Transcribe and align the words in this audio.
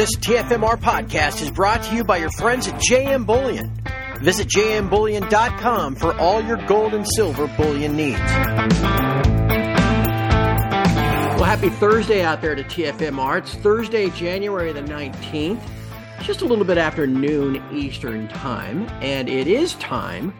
This 0.00 0.16
TFMR 0.16 0.80
podcast 0.80 1.42
is 1.42 1.50
brought 1.50 1.82
to 1.82 1.94
you 1.94 2.04
by 2.04 2.16
your 2.16 2.30
friends 2.30 2.66
at 2.66 2.80
JM 2.80 3.26
Bullion. 3.26 3.70
Visit 4.22 4.48
jmbullion.com 4.48 5.94
for 5.94 6.14
all 6.14 6.42
your 6.42 6.56
gold 6.66 6.94
and 6.94 7.06
silver 7.06 7.46
bullion 7.48 7.96
needs. 7.96 8.18
Well, 11.36 11.44
happy 11.44 11.68
Thursday 11.68 12.22
out 12.22 12.40
there 12.40 12.54
to 12.54 12.64
TFMR. 12.64 13.40
It's 13.40 13.54
Thursday, 13.56 14.08
January 14.08 14.72
the 14.72 14.80
19th, 14.80 15.60
just 16.22 16.40
a 16.40 16.46
little 16.46 16.64
bit 16.64 16.78
after 16.78 17.06
noon 17.06 17.62
Eastern 17.70 18.26
Time, 18.28 18.88
and 19.02 19.28
it 19.28 19.46
is 19.46 19.74
time 19.74 20.32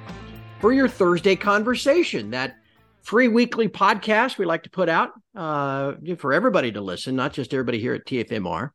for 0.61 0.73
your 0.73 0.89
Thursday 0.89 1.37
conversation. 1.37 2.31
That 2.31 2.57
free 3.03 3.29
weekly 3.29 3.69
podcast 3.69 4.39
we 4.39 4.47
like 4.47 4.63
to 4.63 4.71
put 4.71 4.89
out 4.89 5.11
uh, 5.37 5.97
for 6.17 6.33
everybody 6.33 6.73
to 6.73 6.81
listen, 6.81 7.15
not 7.15 7.35
just 7.35 7.53
everybody 7.53 7.79
here 7.79 7.93
at 7.93 8.07
TFMR. 8.07 8.71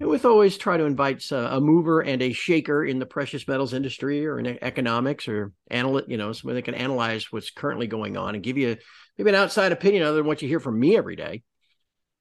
And 0.00 0.08
with 0.08 0.24
always 0.24 0.58
try 0.58 0.76
to 0.76 0.84
invite 0.84 1.24
uh, 1.30 1.48
a 1.52 1.60
mover 1.60 2.00
and 2.00 2.20
a 2.20 2.32
shaker 2.32 2.84
in 2.84 2.98
the 2.98 3.06
precious 3.06 3.46
metals 3.46 3.72
industry 3.72 4.26
or 4.26 4.40
in 4.40 4.58
economics 4.60 5.28
or 5.28 5.52
analyst, 5.70 6.08
you 6.08 6.16
know, 6.16 6.32
somebody 6.32 6.58
that 6.58 6.64
can 6.64 6.74
analyze 6.74 7.30
what's 7.30 7.50
currently 7.50 7.86
going 7.86 8.16
on 8.16 8.34
and 8.34 8.42
give 8.42 8.58
you 8.58 8.76
maybe 9.16 9.30
an 9.30 9.36
outside 9.36 9.70
opinion 9.70 10.02
other 10.02 10.16
than 10.16 10.26
what 10.26 10.42
you 10.42 10.48
hear 10.48 10.58
from 10.58 10.78
me 10.80 10.96
every 10.96 11.14
day. 11.14 11.42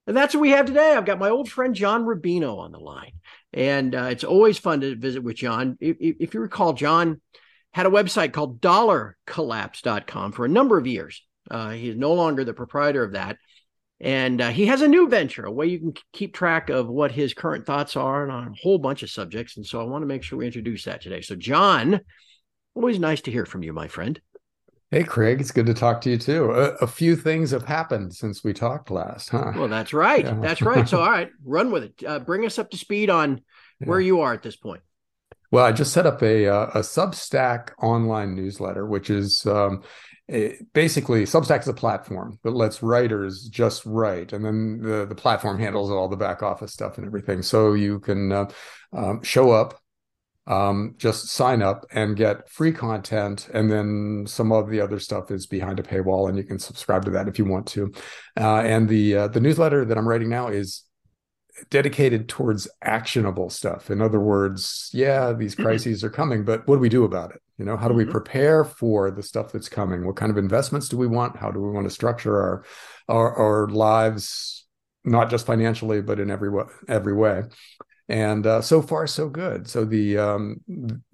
And 0.06 0.16
that's 0.16 0.36
what 0.36 0.42
we 0.42 0.52
have 0.52 0.66
today. 0.66 0.94
I've 0.94 1.06
got 1.06 1.18
my 1.18 1.30
old 1.30 1.50
friend 1.50 1.74
John 1.74 2.06
Rubino 2.06 2.60
on 2.60 2.72
the 2.72 2.80
line, 2.80 3.14
and 3.54 3.96
uh, 3.96 4.08
it's 4.12 4.26
always 4.26 4.58
fun 4.58 4.82
to 4.82 4.96
visit 4.96 5.24
with 5.24 5.38
John. 5.38 5.78
If, 5.80 5.98
if 6.00 6.34
you 6.34 6.42
recall, 6.42 6.74
John 6.74 7.22
had 7.72 7.86
a 7.86 7.90
website 7.90 8.34
called 8.34 8.60
dollarcollapse.com 8.62 10.34
for 10.34 10.46
a 10.46 10.50
number 10.50 10.78
of 10.78 10.88
years. 10.88 11.24
Uh, 11.50 11.70
he's 11.70 11.96
no 11.96 12.14
longer 12.14 12.44
the 12.44 12.54
proprietor 12.54 13.04
of 13.04 13.14
that. 13.14 13.38
And 14.00 14.42
uh, 14.42 14.50
he 14.50 14.66
has 14.66 14.82
a 14.82 14.88
new 14.88 15.08
venture, 15.08 15.46
a 15.46 15.52
way 15.52 15.68
you 15.68 15.80
can 15.80 15.94
keep 16.12 16.34
track 16.34 16.70
of 16.70 16.90
what 16.90 17.12
his 17.12 17.34
current 17.34 17.66
thoughts 17.66 17.96
are 17.96 18.30
on 18.30 18.48
a 18.48 18.56
whole 18.62 18.78
bunch 18.78 19.02
of 19.02 19.10
subjects. 19.10 19.56
And 19.56 19.66
so 19.66 19.80
I 19.80 19.86
want 19.86 20.02
to 20.02 20.08
make 20.08 20.24
sure 20.24 20.40
we 20.40 20.46
introduce 20.46 20.84
that 20.86 21.02
today. 21.02 21.22
So, 21.22 21.36
John, 21.36 22.02
always 22.76 23.00
nice 23.00 23.22
to 23.22 23.32
hear 23.32 23.46
from 23.46 23.64
you, 23.64 23.72
my 23.72 23.88
friend. 23.88 24.20
Hey, 24.92 25.04
Craig, 25.04 25.42
it's 25.42 25.52
good 25.52 25.66
to 25.66 25.74
talk 25.74 26.02
to 26.02 26.10
you 26.10 26.18
too. 26.18 26.52
A, 26.52 26.74
a 26.76 26.88
few 26.88 27.16
things 27.16 27.50
have 27.52 27.66
happened 27.66 28.14
since 28.14 28.44
we 28.44 28.54
talked 28.54 28.92
last, 28.92 29.30
huh? 29.30 29.54
Well, 29.56 29.68
that's 29.68 29.94
right. 29.94 30.24
Yeah. 30.24 30.38
That's 30.40 30.62
right. 30.62 30.88
So, 30.88 31.00
all 31.02 31.10
right, 31.10 31.30
run 31.44 31.72
with 31.72 31.84
it. 31.86 32.04
Uh, 32.06 32.20
bring 32.20 32.46
us 32.46 32.60
up 32.60 32.70
to 32.72 32.78
speed 32.78 33.10
on 33.10 33.42
where 33.80 34.00
yeah. 34.00 34.08
you 34.08 34.22
are 34.22 34.34
at 34.34 34.44
this 34.44 34.56
point. 34.56 34.82
Well, 35.50 35.66
I 35.66 35.72
just 35.72 35.94
set 35.94 36.06
up 36.06 36.22
a 36.22 36.48
uh, 36.48 36.66
a 36.76 36.80
Substack 36.80 37.70
online 37.82 38.36
newsletter, 38.36 38.86
which 38.86 39.10
is 39.10 39.46
um, 39.46 39.84
it, 40.34 40.74
basically 40.74 41.24
Substack 41.26 41.62
is 41.62 41.68
a 41.68 41.74
platform 41.74 42.40
that 42.44 42.52
lets 42.52 42.82
writers 42.82 43.48
just 43.48 43.86
write, 43.86 44.34
and 44.34 44.44
then 44.44 44.80
the 44.82 45.06
the 45.06 45.16
platform 45.16 45.60
handles 45.60 45.92
all 45.92 46.10
the 46.10 46.18
back 46.18 46.42
office 46.42 46.74
stuff 46.74 46.98
and 46.98 47.06
everything. 47.06 47.44
So 47.44 47.74
you 47.74 48.00
can 48.00 48.32
uh, 48.32 48.46
um, 48.92 49.22
show 49.22 49.52
up, 49.52 49.80
um, 50.48 50.96
just 50.98 51.28
sign 51.28 51.62
up 51.62 51.86
and 51.92 52.18
get 52.18 52.50
free 52.50 52.72
content, 52.72 53.48
and 53.54 53.72
then 53.72 54.26
some 54.28 54.52
of 54.52 54.72
the 54.72 54.82
other 54.82 55.00
stuff 55.00 55.30
is 55.30 55.46
behind 55.46 55.80
a 55.80 55.84
paywall, 55.84 56.28
and 56.28 56.38
you 56.38 56.44
can 56.44 56.58
subscribe 56.58 57.06
to 57.06 57.12
that 57.12 57.28
if 57.28 57.38
you 57.38 57.46
want 57.46 57.68
to. 57.68 57.94
Uh, 58.36 58.62
and 58.62 58.90
the 58.90 59.16
uh, 59.16 59.28
the 59.28 59.40
newsletter 59.40 59.86
that 59.86 59.98
I'm 60.00 60.08
writing 60.08 60.30
now 60.30 60.48
is 60.48 60.84
dedicated 61.70 62.28
towards 62.28 62.68
actionable 62.82 63.52
stuff. 63.52 63.92
In 63.92 64.02
other 64.02 64.20
words, 64.20 64.90
yeah, 64.94 65.32
these 65.32 65.54
mm-hmm. 65.54 65.64
crises 65.64 66.04
are 66.04 66.10
coming, 66.10 66.44
but 66.44 66.68
what 66.68 66.78
do 66.78 66.82
we 66.82 66.90
do 66.90 67.04
about 67.04 67.36
it? 67.36 67.43
You 67.64 67.70
know, 67.70 67.78
how 67.78 67.88
do 67.88 67.94
we 67.94 68.04
mm-hmm. 68.04 68.12
prepare 68.12 68.66
for 68.66 69.10
the 69.10 69.24
stuff 69.24 69.54
that's 69.54 69.70
coming? 69.70 70.06
What 70.06 70.18
kind 70.18 70.30
of 70.30 70.38
investments 70.38 70.90
do 70.90 70.98
we 70.98 71.08
want? 71.08 71.38
How 71.38 71.50
do 71.50 71.62
we 71.62 71.70
want 71.70 71.88
to 71.88 71.90
structure 71.90 72.38
our 72.38 72.66
our, 73.08 73.34
our 73.34 73.70
lives, 73.70 74.66
not 75.06 75.30
just 75.30 75.46
financially, 75.46 76.02
but 76.02 76.20
in 76.20 76.30
every 76.30 76.50
way, 76.50 76.66
every 76.90 77.14
way? 77.14 77.44
And 78.10 78.46
uh, 78.46 78.60
so 78.60 78.82
far, 78.82 79.08
so 79.08 79.30
good. 79.30 79.70
So 79.70 79.86
the 79.86 80.18
um, 80.18 80.60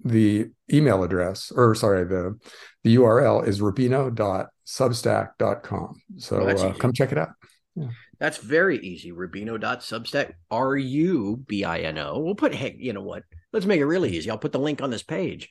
the 0.04 0.50
email 0.72 1.04
address, 1.04 1.52
or 1.54 1.76
sorry, 1.76 2.04
the 2.04 2.36
the 2.82 2.96
URL 2.96 3.46
is 3.46 3.60
rubino.substack.com. 3.60 6.02
So 6.16 6.48
uh, 6.48 6.72
come 6.72 6.92
check 6.92 7.12
it 7.12 7.18
out. 7.18 7.28
Yeah. 7.76 7.90
That's 8.18 8.38
very 8.38 8.80
easy. 8.80 9.12
Rubino.substack, 9.12 10.32
R 10.50 10.76
U 10.76 11.36
B 11.46 11.62
I 11.62 11.78
N 11.78 11.98
O. 11.98 12.18
We'll 12.18 12.34
put, 12.34 12.56
hey, 12.56 12.74
you 12.76 12.92
know 12.92 13.02
what? 13.02 13.22
Let's 13.52 13.66
make 13.66 13.80
it 13.80 13.86
really 13.86 14.16
easy. 14.16 14.32
I'll 14.32 14.36
put 14.36 14.50
the 14.50 14.58
link 14.58 14.82
on 14.82 14.90
this 14.90 15.04
page. 15.04 15.48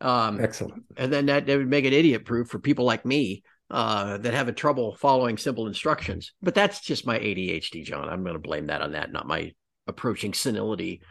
Um, 0.00 0.40
Excellent. 0.40 0.84
And 0.96 1.12
then 1.12 1.26
that, 1.26 1.46
that 1.46 1.56
would 1.56 1.68
make 1.68 1.84
it 1.84 1.92
idiot 1.92 2.24
proof 2.24 2.48
for 2.48 2.58
people 2.58 2.84
like 2.84 3.04
me 3.04 3.42
uh, 3.70 4.18
that 4.18 4.34
have 4.34 4.48
a 4.48 4.52
trouble 4.52 4.96
following 4.96 5.36
simple 5.36 5.66
instructions. 5.66 6.32
But 6.40 6.54
that's 6.54 6.80
just 6.80 7.06
my 7.06 7.18
ADHD, 7.18 7.84
John. 7.84 8.08
I'm 8.08 8.22
going 8.22 8.34
to 8.34 8.40
blame 8.40 8.66
that 8.66 8.82
on 8.82 8.92
that, 8.92 9.12
not 9.12 9.26
my 9.26 9.52
approaching 9.86 10.34
senility. 10.34 11.02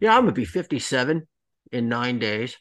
Yeah, 0.00 0.16
I'm 0.16 0.22
going 0.22 0.34
to 0.34 0.40
be 0.40 0.44
57 0.44 1.26
in 1.72 1.88
nine 1.88 2.18
days. 2.18 2.56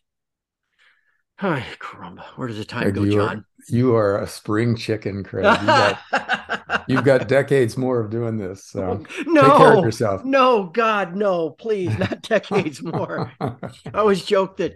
Hi, 1.38 1.66
caramba. 1.80 2.26
Where 2.36 2.50
does 2.50 2.58
the 2.58 2.66
time 2.66 2.84
Craig, 2.84 2.96
go, 2.96 3.04
you 3.04 3.12
John? 3.14 3.38
Are, 3.38 3.46
you 3.70 3.96
are 3.96 4.20
a 4.20 4.28
spring 4.28 4.76
chicken, 4.76 5.24
Craig. 5.24 5.46
You 5.46 5.68
got, 5.68 6.84
you've 6.90 7.06
got 7.06 7.30
decades 7.30 7.78
more 7.78 8.02
of 8.02 8.10
doing 8.10 8.38
this. 8.38 8.66
So 8.66 9.06
no, 9.26 9.42
take 9.42 9.58
care 9.58 9.78
of 9.78 9.86
yourself. 9.86 10.26
No, 10.26 10.66
God, 10.66 11.16
no, 11.16 11.52
please, 11.52 11.98
not 11.98 12.22
decades 12.24 12.84
more. 12.84 13.32
I 13.40 13.56
always 13.94 14.26
joke 14.26 14.58
that 14.58 14.74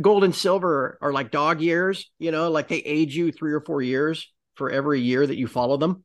gold 0.00 0.24
and 0.24 0.34
silver 0.34 0.98
are 1.00 1.12
like 1.12 1.30
dog 1.30 1.60
years, 1.60 2.10
you 2.18 2.30
know, 2.30 2.50
like 2.50 2.68
they 2.68 2.76
age 2.76 3.16
you 3.16 3.32
three 3.32 3.52
or 3.52 3.60
four 3.60 3.82
years 3.82 4.30
for 4.54 4.70
every 4.70 5.00
year 5.00 5.26
that 5.26 5.36
you 5.36 5.46
follow 5.46 5.76
them. 5.76 6.04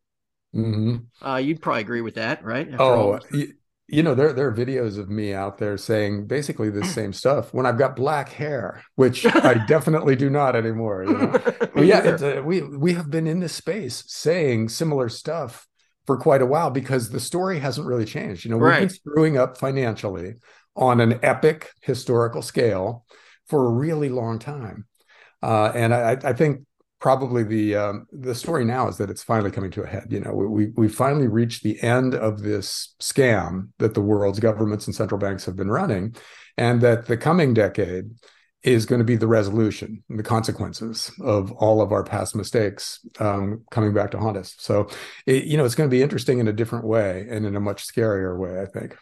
Mm-hmm. 0.55 1.27
Uh, 1.27 1.37
you'd 1.37 1.61
probably 1.61 1.81
agree 1.81 2.01
with 2.01 2.15
that, 2.15 2.43
right? 2.43 2.67
After 2.67 2.81
oh, 2.81 3.19
you, 3.31 3.53
you, 3.87 4.01
know, 4.01 4.15
there, 4.15 4.33
there 4.33 4.47
are 4.47 4.55
videos 4.55 4.97
of 4.97 5.09
me 5.09 5.33
out 5.33 5.57
there 5.57 5.77
saying 5.77 6.27
basically 6.27 6.69
the 6.69 6.85
same 6.85 7.13
stuff 7.13 7.53
when 7.53 7.65
I've 7.65 7.77
got 7.77 7.95
black 7.95 8.29
hair, 8.29 8.83
which 8.95 9.25
I 9.25 9.65
definitely 9.67 10.15
do 10.15 10.29
not 10.29 10.55
anymore. 10.55 11.03
You 11.03 11.17
know? 11.17 11.61
yeah, 11.83 11.99
uh, 11.99 12.41
we, 12.41 12.61
we 12.61 12.93
have 12.93 13.11
been 13.11 13.27
in 13.27 13.39
this 13.39 13.53
space 13.53 14.03
saying 14.07 14.69
similar 14.69 15.09
stuff 15.09 15.67
for 16.07 16.17
quite 16.17 16.41
a 16.41 16.45
while 16.45 16.71
because 16.71 17.09
the 17.09 17.19
story 17.19 17.59
hasn't 17.59 17.85
really 17.85 18.05
changed. 18.05 18.45
You 18.45 18.51
know, 18.51 18.57
we've 18.57 18.69
right. 18.69 18.79
been 18.79 18.89
screwing 18.89 19.37
up 19.37 19.57
financially 19.57 20.35
on 20.75 21.01
an 21.01 21.19
epic 21.21 21.71
historical 21.81 22.41
scale 22.41 23.05
for 23.47 23.65
a 23.65 23.69
really 23.69 24.09
long 24.09 24.39
time. 24.39 24.85
Uh, 25.41 25.71
and 25.75 25.93
I, 25.93 26.17
I, 26.23 26.33
think 26.33 26.61
probably 26.99 27.43
the 27.43 27.75
um, 27.75 28.07
the 28.11 28.33
story 28.33 28.65
now 28.65 28.87
is 28.87 28.97
that 28.97 29.09
it's 29.09 29.23
finally 29.23 29.51
coming 29.51 29.71
to 29.71 29.83
a 29.83 29.87
head. 29.87 30.07
You 30.09 30.21
know, 30.21 30.31
we 30.31 30.67
we 30.75 30.87
finally 30.87 31.27
reached 31.27 31.63
the 31.63 31.81
end 31.81 32.15
of 32.15 32.41
this 32.41 32.95
scam 32.99 33.69
that 33.77 33.93
the 33.93 34.01
world's 34.01 34.39
governments 34.39 34.87
and 34.87 34.95
central 34.95 35.19
banks 35.19 35.45
have 35.45 35.55
been 35.55 35.69
running, 35.69 36.15
and 36.57 36.81
that 36.81 37.05
the 37.05 37.17
coming 37.17 37.53
decade 37.53 38.05
is 38.63 38.85
going 38.85 38.99
to 38.99 39.05
be 39.05 39.15
the 39.15 39.27
resolution 39.27 40.03
and 40.09 40.19
the 40.19 40.23
consequences 40.23 41.11
of 41.21 41.51
all 41.53 41.81
of 41.81 41.91
our 41.91 42.03
past 42.03 42.35
mistakes 42.35 42.99
um, 43.19 43.63
coming 43.71 43.93
back 43.93 44.11
to 44.11 44.17
haunt 44.17 44.35
us. 44.35 44.55
So, 44.57 44.89
it, 45.25 45.45
you 45.45 45.55
know, 45.57 45.63
it's 45.63 45.75
going 45.75 45.89
to 45.89 45.95
be 45.95 46.01
interesting 46.01 46.39
in 46.39 46.47
a 46.47 46.53
different 46.53 46.83
way 46.83 47.27
and 47.29 47.45
in 47.45 47.55
a 47.55 47.61
much 47.61 47.87
scarier 47.87 48.37
way, 48.37 48.59
I 48.59 48.65
think. 48.65 48.97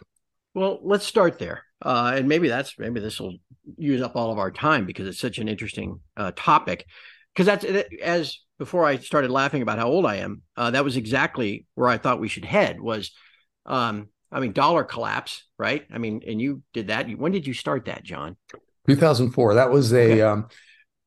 Well, 0.54 0.78
let's 0.82 1.04
start 1.04 1.38
there. 1.38 1.65
Uh, 1.82 2.14
and 2.16 2.28
maybe 2.28 2.48
that's 2.48 2.78
maybe 2.78 3.00
this 3.00 3.20
will 3.20 3.36
use 3.76 4.00
up 4.00 4.16
all 4.16 4.32
of 4.32 4.38
our 4.38 4.50
time 4.50 4.86
because 4.86 5.06
it's 5.06 5.20
such 5.20 5.38
an 5.38 5.48
interesting 5.48 6.00
uh, 6.16 6.32
topic. 6.34 6.86
Because 7.34 7.46
that's 7.46 7.64
as 8.02 8.38
before 8.58 8.86
I 8.86 8.96
started 8.96 9.30
laughing 9.30 9.62
about 9.62 9.78
how 9.78 9.88
old 9.88 10.06
I 10.06 10.16
am. 10.16 10.42
Uh, 10.56 10.70
that 10.70 10.84
was 10.84 10.96
exactly 10.96 11.66
where 11.74 11.88
I 11.88 11.98
thought 11.98 12.20
we 12.20 12.28
should 12.28 12.44
head. 12.44 12.80
Was 12.80 13.12
um, 13.66 14.08
I 14.32 14.40
mean, 14.40 14.52
dollar 14.52 14.84
collapse, 14.84 15.44
right? 15.58 15.84
I 15.92 15.98
mean, 15.98 16.22
and 16.26 16.40
you 16.40 16.62
did 16.72 16.88
that. 16.88 17.08
When 17.10 17.32
did 17.32 17.46
you 17.46 17.54
start 17.54 17.84
that, 17.86 18.04
John? 18.04 18.36
2004. 18.88 19.54
That 19.54 19.70
was 19.70 19.92
a 19.92 19.96
okay. 19.96 20.22
um, 20.22 20.48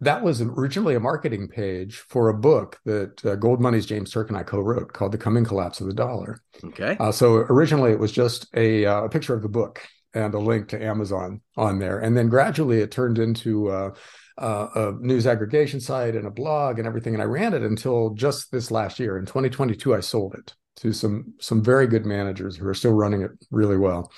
that 0.02 0.24
was 0.24 0.42
originally 0.42 0.96
a 0.96 1.00
marketing 1.00 1.48
page 1.48 1.98
for 1.98 2.30
a 2.30 2.34
book 2.34 2.80
that 2.86 3.26
uh, 3.26 3.36
Gold 3.36 3.60
Money's 3.60 3.86
James 3.86 4.12
Turk 4.12 4.30
and 4.30 4.38
I 4.38 4.44
co-wrote 4.44 4.94
called 4.94 5.12
"The 5.12 5.18
Coming 5.18 5.46
Collapse 5.46 5.82
of 5.82 5.88
the 5.88 5.94
Dollar." 5.94 6.42
Okay. 6.64 6.96
Uh, 7.00 7.12
so 7.12 7.36
originally 7.36 7.92
it 7.92 8.00
was 8.00 8.12
just 8.12 8.48
a, 8.56 8.86
uh, 8.86 9.04
a 9.04 9.10
picture 9.10 9.34
of 9.34 9.42
the 9.42 9.50
book 9.50 9.82
and 10.14 10.34
a 10.34 10.40
link 10.40 10.70
to 10.70 10.84
Amazon 10.84 11.42
on 11.56 11.80
there. 11.80 12.00
And 12.00 12.18
then 12.18 12.30
gradually 12.30 12.80
it 12.80 12.92
turned 12.92 13.20
into 13.20 13.70
uh, 13.70 13.92
uh, 14.38 14.68
a 14.76 14.92
news 15.00 15.28
aggregation 15.28 15.80
site 15.80 16.16
and 16.16 16.26
a 16.26 16.32
blog 16.32 16.80
and 16.80 16.88
everything. 16.88 17.14
And 17.14 17.22
I 17.22 17.26
ran 17.26 17.54
it 17.54 17.62
until 17.62 18.12
just 18.12 18.52
this 18.52 18.72
last 18.72 19.00
year. 19.00 19.18
In 19.18 19.26
2022, 19.26 19.94
I 19.94 20.00
sold 20.00 20.36
it 20.36 20.54
to 20.78 20.94
some 20.94 21.34
some 21.40 21.64
very 21.64 21.88
good 21.88 22.06
managers 22.06 22.56
who 22.56 22.68
are 22.68 22.74
still 22.74 22.94
running 22.94 23.22
it 23.22 23.32
really 23.52 23.78
well. 23.78 24.12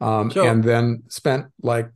Um, 0.00 0.30
so, 0.30 0.48
and 0.48 0.64
then 0.64 1.02
spent 1.08 1.46
like 1.62 1.90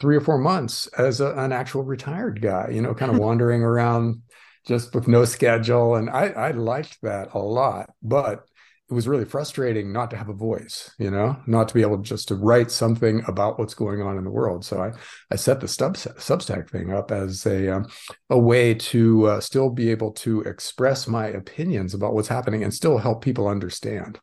three 0.00 0.16
or 0.16 0.20
four 0.20 0.38
months 0.38 0.86
as 0.98 1.20
a, 1.20 1.32
an 1.34 1.52
actual 1.52 1.82
retired 1.82 2.42
guy, 2.42 2.68
you 2.70 2.82
know, 2.82 2.94
kind 2.94 3.10
of 3.10 3.18
wandering 3.22 3.62
around 3.62 4.20
just 4.66 4.94
with 4.94 5.08
no 5.08 5.24
schedule. 5.24 5.94
And 5.94 6.10
I, 6.10 6.28
I 6.28 6.50
liked 6.50 6.98
that 7.02 7.34
a 7.34 7.38
lot. 7.38 7.90
But 8.02 8.44
it 8.90 8.94
was 8.94 9.08
really 9.08 9.24
frustrating 9.24 9.92
not 9.92 10.10
to 10.10 10.16
have 10.16 10.28
a 10.28 10.34
voice 10.34 10.94
you 10.98 11.10
know 11.10 11.36
not 11.46 11.68
to 11.68 11.74
be 11.74 11.80
able 11.80 11.96
just 11.98 12.28
to 12.28 12.34
write 12.34 12.70
something 12.70 13.22
about 13.26 13.58
what's 13.58 13.74
going 13.74 14.02
on 14.02 14.18
in 14.18 14.24
the 14.24 14.30
world 14.30 14.64
so 14.64 14.82
i 14.82 14.92
i 15.30 15.36
set 15.36 15.60
the 15.60 15.68
Sub, 15.68 15.96
substack 15.96 16.68
thing 16.68 16.92
up 16.92 17.10
as 17.10 17.46
a 17.46 17.74
um, 17.74 17.86
a 18.30 18.38
way 18.38 18.74
to 18.74 19.26
uh, 19.26 19.40
still 19.40 19.70
be 19.70 19.90
able 19.90 20.12
to 20.12 20.42
express 20.42 21.08
my 21.08 21.26
opinions 21.28 21.94
about 21.94 22.12
what's 22.12 22.28
happening 22.28 22.62
and 22.62 22.74
still 22.74 22.98
help 22.98 23.22
people 23.22 23.48
understand 23.48 24.20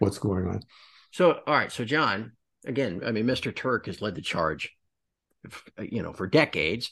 what's 0.00 0.18
going 0.18 0.46
on 0.46 0.60
So, 1.12 1.40
all 1.46 1.54
right. 1.54 1.70
So, 1.70 1.84
John, 1.84 2.32
again, 2.64 3.02
I 3.04 3.12
mean, 3.12 3.26
Mr. 3.26 3.54
Turk 3.54 3.86
has 3.86 4.00
led 4.00 4.14
the 4.14 4.22
charge, 4.22 4.70
you 5.78 6.02
know, 6.02 6.12
for 6.12 6.26
decades. 6.26 6.90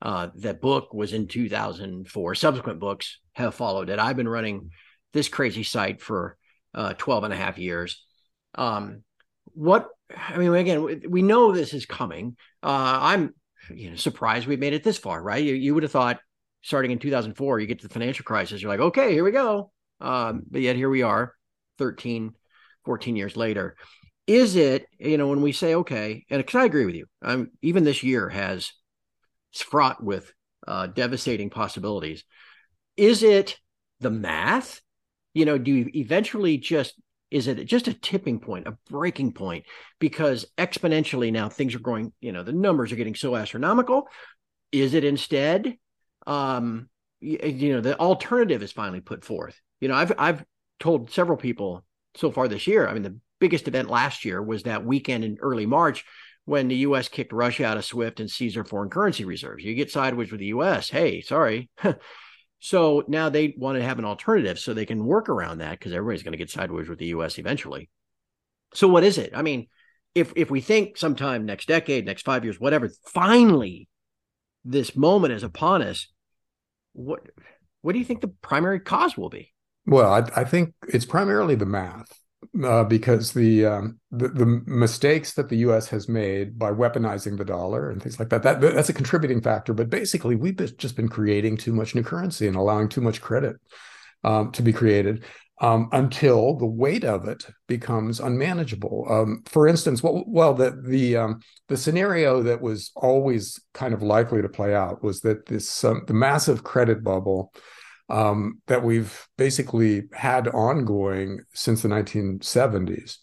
Uh, 0.00 0.28
that 0.36 0.60
book 0.60 0.94
was 0.94 1.12
in 1.12 1.26
2004. 1.26 2.34
Subsequent 2.34 2.80
books 2.80 3.18
have 3.34 3.54
followed 3.54 3.90
it. 3.90 3.98
I've 3.98 4.16
been 4.16 4.28
running 4.28 4.70
this 5.12 5.28
crazy 5.28 5.62
site 5.62 6.00
for 6.00 6.36
uh, 6.78 6.94
12 6.96 7.24
and 7.24 7.34
a 7.34 7.36
half 7.36 7.58
years. 7.58 8.02
Um, 8.54 9.02
what, 9.52 9.88
I 10.16 10.38
mean, 10.38 10.54
again, 10.54 11.02
we 11.08 11.22
know 11.22 11.50
this 11.50 11.74
is 11.74 11.84
coming. 11.84 12.36
Uh, 12.62 12.98
I'm, 13.02 13.34
you 13.74 13.90
know, 13.90 13.96
surprised 13.96 14.46
we've 14.46 14.60
made 14.60 14.72
it 14.74 14.84
this 14.84 14.96
far, 14.96 15.20
right? 15.20 15.42
You, 15.42 15.54
you 15.54 15.74
would 15.74 15.82
have 15.82 15.92
thought 15.92 16.20
starting 16.62 16.92
in 16.92 17.00
2004, 17.00 17.58
you 17.58 17.66
get 17.66 17.80
to 17.80 17.88
the 17.88 17.92
financial 17.92 18.24
crisis, 18.24 18.62
you're 18.62 18.70
like, 18.70 18.80
okay, 18.80 19.12
here 19.12 19.24
we 19.24 19.32
go. 19.32 19.72
Um, 20.00 20.44
but 20.48 20.60
yet 20.60 20.76
here 20.76 20.88
we 20.88 21.02
are 21.02 21.34
13, 21.78 22.32
14 22.84 23.16
years 23.16 23.36
later. 23.36 23.76
Is 24.28 24.54
it, 24.54 24.86
you 24.98 25.18
know, 25.18 25.28
when 25.28 25.42
we 25.42 25.52
say, 25.52 25.74
okay, 25.74 26.24
and 26.30 26.44
I 26.54 26.64
agree 26.64 26.86
with 26.86 26.94
you, 26.94 27.06
um, 27.22 27.50
even 27.60 27.82
this 27.82 28.04
year 28.04 28.28
has 28.28 28.70
it's 29.52 29.62
fraught 29.62 30.02
with 30.02 30.32
uh, 30.66 30.86
devastating 30.86 31.50
possibilities. 31.50 32.22
Is 32.96 33.22
it 33.22 33.58
the 34.00 34.10
math? 34.10 34.80
You 35.38 35.44
know, 35.44 35.56
do 35.56 35.70
you 35.70 35.90
eventually 35.94 36.58
just 36.58 36.94
is 37.30 37.46
it 37.46 37.64
just 37.66 37.86
a 37.86 37.94
tipping 37.94 38.40
point, 38.40 38.66
a 38.66 38.76
breaking 38.90 39.34
point? 39.34 39.66
Because 40.00 40.46
exponentially 40.58 41.30
now 41.30 41.48
things 41.48 41.76
are 41.76 41.80
going, 41.80 42.12
you 42.20 42.32
know, 42.32 42.42
the 42.42 42.52
numbers 42.52 42.90
are 42.90 42.96
getting 42.96 43.14
so 43.14 43.36
astronomical. 43.36 44.08
Is 44.72 44.94
it 44.94 45.04
instead, 45.04 45.76
um, 46.26 46.88
you, 47.20 47.38
you 47.44 47.72
know, 47.72 47.80
the 47.80 47.96
alternative 48.00 48.64
is 48.64 48.72
finally 48.72 49.00
put 49.00 49.24
forth? 49.24 49.60
You 49.80 49.86
know, 49.86 49.94
I've 49.94 50.12
I've 50.18 50.44
told 50.80 51.12
several 51.12 51.38
people 51.38 51.84
so 52.16 52.32
far 52.32 52.48
this 52.48 52.66
year. 52.66 52.88
I 52.88 52.92
mean, 52.92 53.04
the 53.04 53.16
biggest 53.38 53.68
event 53.68 53.88
last 53.88 54.24
year 54.24 54.42
was 54.42 54.64
that 54.64 54.84
weekend 54.84 55.22
in 55.22 55.38
early 55.40 55.66
March 55.66 56.04
when 56.46 56.66
the 56.66 56.76
U.S. 56.78 57.08
kicked 57.08 57.32
Russia 57.32 57.64
out 57.64 57.76
of 57.76 57.84
SWIFT 57.84 58.18
and 58.18 58.28
seized 58.28 58.56
their 58.56 58.64
foreign 58.64 58.90
currency 58.90 59.24
reserves. 59.24 59.62
You 59.62 59.76
get 59.76 59.92
sideways 59.92 60.32
with 60.32 60.40
the 60.40 60.46
U.S. 60.46 60.90
Hey, 60.90 61.20
sorry. 61.20 61.70
so 62.60 63.04
now 63.08 63.28
they 63.28 63.54
want 63.56 63.78
to 63.78 63.84
have 63.84 63.98
an 63.98 64.04
alternative 64.04 64.58
so 64.58 64.74
they 64.74 64.86
can 64.86 65.04
work 65.04 65.28
around 65.28 65.58
that 65.58 65.78
because 65.78 65.92
everybody's 65.92 66.22
going 66.22 66.32
to 66.32 66.38
get 66.38 66.50
sideways 66.50 66.88
with 66.88 66.98
the 66.98 67.06
U.S. 67.06 67.38
eventually. 67.38 67.88
So 68.74 68.88
what 68.88 69.04
is 69.04 69.18
it? 69.18 69.32
I 69.34 69.42
mean, 69.42 69.68
if 70.14 70.32
if 70.36 70.50
we 70.50 70.60
think 70.60 70.96
sometime 70.96 71.46
next 71.46 71.68
decade, 71.68 72.04
next 72.04 72.24
five 72.24 72.44
years, 72.44 72.58
whatever, 72.58 72.90
finally 73.06 73.88
this 74.64 74.96
moment 74.96 75.32
is 75.32 75.42
upon 75.42 75.82
us, 75.82 76.08
what 76.92 77.20
what 77.82 77.92
do 77.92 77.98
you 77.98 78.04
think 78.04 78.20
the 78.20 78.34
primary 78.42 78.80
cause 78.80 79.16
will 79.16 79.30
be? 79.30 79.52
Well, 79.86 80.12
I, 80.12 80.40
I 80.40 80.44
think 80.44 80.74
it's 80.88 81.06
primarily 81.06 81.54
the 81.54 81.64
math 81.64 82.10
uh, 82.64 82.84
because 82.84 83.32
the, 83.32 83.66
um, 83.66 83.98
the, 84.10 84.28
the 84.28 84.46
mistakes 84.66 85.34
that 85.34 85.48
the 85.48 85.58
U.S. 85.58 85.88
has 85.88 86.08
made 86.08 86.58
by 86.58 86.70
weaponizing 86.70 87.36
the 87.36 87.44
dollar 87.44 87.90
and 87.90 88.02
things 88.02 88.18
like 88.18 88.28
that, 88.30 88.42
that 88.42 88.60
that's 88.60 88.88
a 88.88 88.94
contributing 88.94 89.40
factor. 89.40 89.74
But 89.74 89.90
basically, 89.90 90.36
we've 90.36 90.76
just 90.76 90.96
been 90.96 91.08
creating 91.08 91.56
too 91.56 91.72
much 91.72 91.94
new 91.94 92.02
currency 92.02 92.46
and 92.46 92.56
allowing 92.56 92.88
too 92.88 93.00
much 93.00 93.20
credit 93.20 93.56
um, 94.24 94.52
to 94.52 94.62
be 94.62 94.72
created 94.72 95.24
um, 95.60 95.88
until 95.92 96.56
the 96.56 96.66
weight 96.66 97.04
of 97.04 97.26
it 97.26 97.46
becomes 97.66 98.20
unmanageable. 98.20 99.06
Um, 99.10 99.42
for 99.46 99.66
instance, 99.66 100.02
well, 100.02 100.24
well, 100.26 100.54
the 100.54 100.80
the 100.84 101.16
um, 101.16 101.40
the 101.68 101.76
scenario 101.76 102.42
that 102.42 102.60
was 102.60 102.90
always 102.94 103.60
kind 103.74 103.92
of 103.92 104.02
likely 104.02 104.42
to 104.42 104.48
play 104.48 104.74
out 104.74 105.02
was 105.02 105.20
that 105.22 105.46
this 105.46 105.84
um, 105.84 106.04
the 106.06 106.14
massive 106.14 106.62
credit 106.62 107.02
bubble 107.02 107.52
um, 108.08 108.60
that 108.66 108.82
we've 108.82 109.26
basically 109.36 110.04
had 110.12 110.48
ongoing 110.48 111.40
since 111.52 111.82
the 111.82 111.88
1970s 111.88 113.18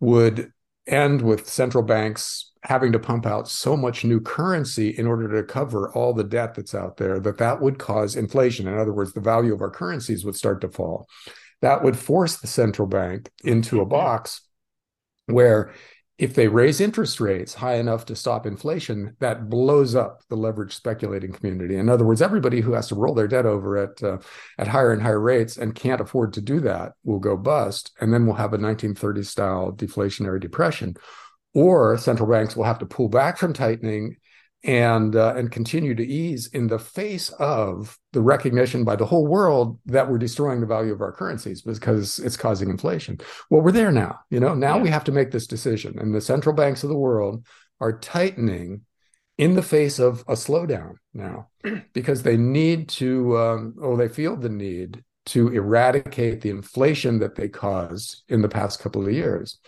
would 0.00 0.50
end 0.86 1.22
with 1.22 1.48
central 1.48 1.82
banks 1.82 2.52
having 2.62 2.92
to 2.92 2.98
pump 2.98 3.26
out 3.26 3.48
so 3.48 3.76
much 3.76 4.04
new 4.04 4.20
currency 4.20 4.90
in 4.90 5.06
order 5.06 5.28
to 5.28 5.46
cover 5.46 5.92
all 5.92 6.12
the 6.12 6.24
debt 6.24 6.54
that's 6.54 6.74
out 6.74 6.96
there 6.96 7.20
that 7.20 7.38
that 7.38 7.60
would 7.60 7.78
cause 7.78 8.16
inflation 8.16 8.66
in 8.66 8.76
other 8.76 8.92
words 8.92 9.12
the 9.12 9.20
value 9.20 9.52
of 9.54 9.60
our 9.60 9.70
currencies 9.70 10.24
would 10.24 10.34
start 10.34 10.60
to 10.60 10.68
fall 10.68 11.08
that 11.62 11.82
would 11.82 11.96
force 11.96 12.36
the 12.36 12.46
central 12.46 12.86
bank 12.86 13.30
into 13.44 13.78
a 13.78 13.80
mm-hmm. 13.82 13.90
box 13.90 14.42
where 15.26 15.72
if 16.18 16.34
they 16.34 16.48
raise 16.48 16.80
interest 16.80 17.20
rates 17.20 17.54
high 17.54 17.74
enough 17.74 18.06
to 18.06 18.16
stop 18.16 18.46
inflation, 18.46 19.14
that 19.20 19.50
blows 19.50 19.94
up 19.94 20.22
the 20.30 20.36
leverage 20.36 20.74
speculating 20.74 21.30
community. 21.30 21.76
In 21.76 21.90
other 21.90 22.06
words, 22.06 22.22
everybody 22.22 22.62
who 22.62 22.72
has 22.72 22.88
to 22.88 22.94
roll 22.94 23.14
their 23.14 23.28
debt 23.28 23.44
over 23.44 23.76
at 23.76 24.02
uh, 24.02 24.18
at 24.58 24.68
higher 24.68 24.92
and 24.92 25.02
higher 25.02 25.20
rates 25.20 25.58
and 25.58 25.74
can't 25.74 26.00
afford 26.00 26.32
to 26.32 26.40
do 26.40 26.60
that 26.60 26.92
will 27.04 27.18
go 27.18 27.36
bust, 27.36 27.92
and 28.00 28.14
then 28.14 28.24
we'll 28.24 28.36
have 28.36 28.54
a 28.54 28.58
1930s 28.58 29.26
style 29.26 29.72
deflationary 29.72 30.40
depression. 30.40 30.96
Or 31.52 31.96
central 31.98 32.30
banks 32.30 32.56
will 32.56 32.64
have 32.64 32.78
to 32.78 32.86
pull 32.86 33.08
back 33.08 33.36
from 33.36 33.52
tightening 33.52 34.16
and 34.64 35.14
uh, 35.14 35.34
and 35.36 35.50
continue 35.50 35.94
to 35.94 36.06
ease 36.06 36.48
in 36.48 36.66
the 36.66 36.78
face 36.78 37.30
of 37.38 37.98
the 38.12 38.20
recognition 38.20 38.84
by 38.84 38.96
the 38.96 39.06
whole 39.06 39.26
world 39.26 39.78
that 39.86 40.10
we're 40.10 40.18
destroying 40.18 40.60
the 40.60 40.66
value 40.66 40.92
of 40.92 41.00
our 41.00 41.12
currencies 41.12 41.62
because 41.62 42.18
it's 42.18 42.36
causing 42.36 42.70
inflation. 42.70 43.18
Well, 43.50 43.62
we're 43.62 43.72
there 43.72 43.92
now. 43.92 44.20
You 44.30 44.40
know, 44.40 44.54
now 44.54 44.76
yeah. 44.76 44.82
we 44.82 44.88
have 44.88 45.04
to 45.04 45.12
make 45.12 45.30
this 45.30 45.46
decision, 45.46 45.98
and 45.98 46.14
the 46.14 46.20
central 46.20 46.54
banks 46.54 46.82
of 46.82 46.88
the 46.88 46.96
world 46.96 47.46
are 47.80 47.98
tightening 47.98 48.82
in 49.38 49.54
the 49.54 49.62
face 49.62 49.98
of 49.98 50.20
a 50.20 50.32
slowdown 50.32 50.94
now 51.12 51.48
because 51.92 52.22
they 52.22 52.36
need 52.36 52.88
to. 52.90 53.38
Um, 53.38 53.74
oh, 53.80 53.96
they 53.96 54.08
feel 54.08 54.36
the 54.36 54.48
need 54.48 55.04
to 55.26 55.48
eradicate 55.48 56.40
the 56.40 56.50
inflation 56.50 57.18
that 57.18 57.34
they 57.34 57.48
caused 57.48 58.22
in 58.28 58.42
the 58.42 58.48
past 58.48 58.78
couple 58.80 59.04
of 59.04 59.12
years 59.12 59.58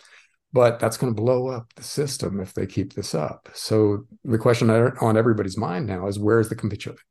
but 0.52 0.78
that's 0.80 0.96
going 0.96 1.14
to 1.14 1.20
blow 1.20 1.48
up 1.48 1.72
the 1.74 1.82
system 1.82 2.40
if 2.40 2.54
they 2.54 2.66
keep 2.66 2.94
this 2.94 3.14
up. 3.14 3.48
So 3.52 4.06
the 4.24 4.38
question 4.38 4.70
on 4.70 5.16
everybody's 5.16 5.58
mind 5.58 5.86
now 5.86 6.06
is 6.06 6.18
where 6.18 6.40
is 6.40 6.48
the 6.48 6.56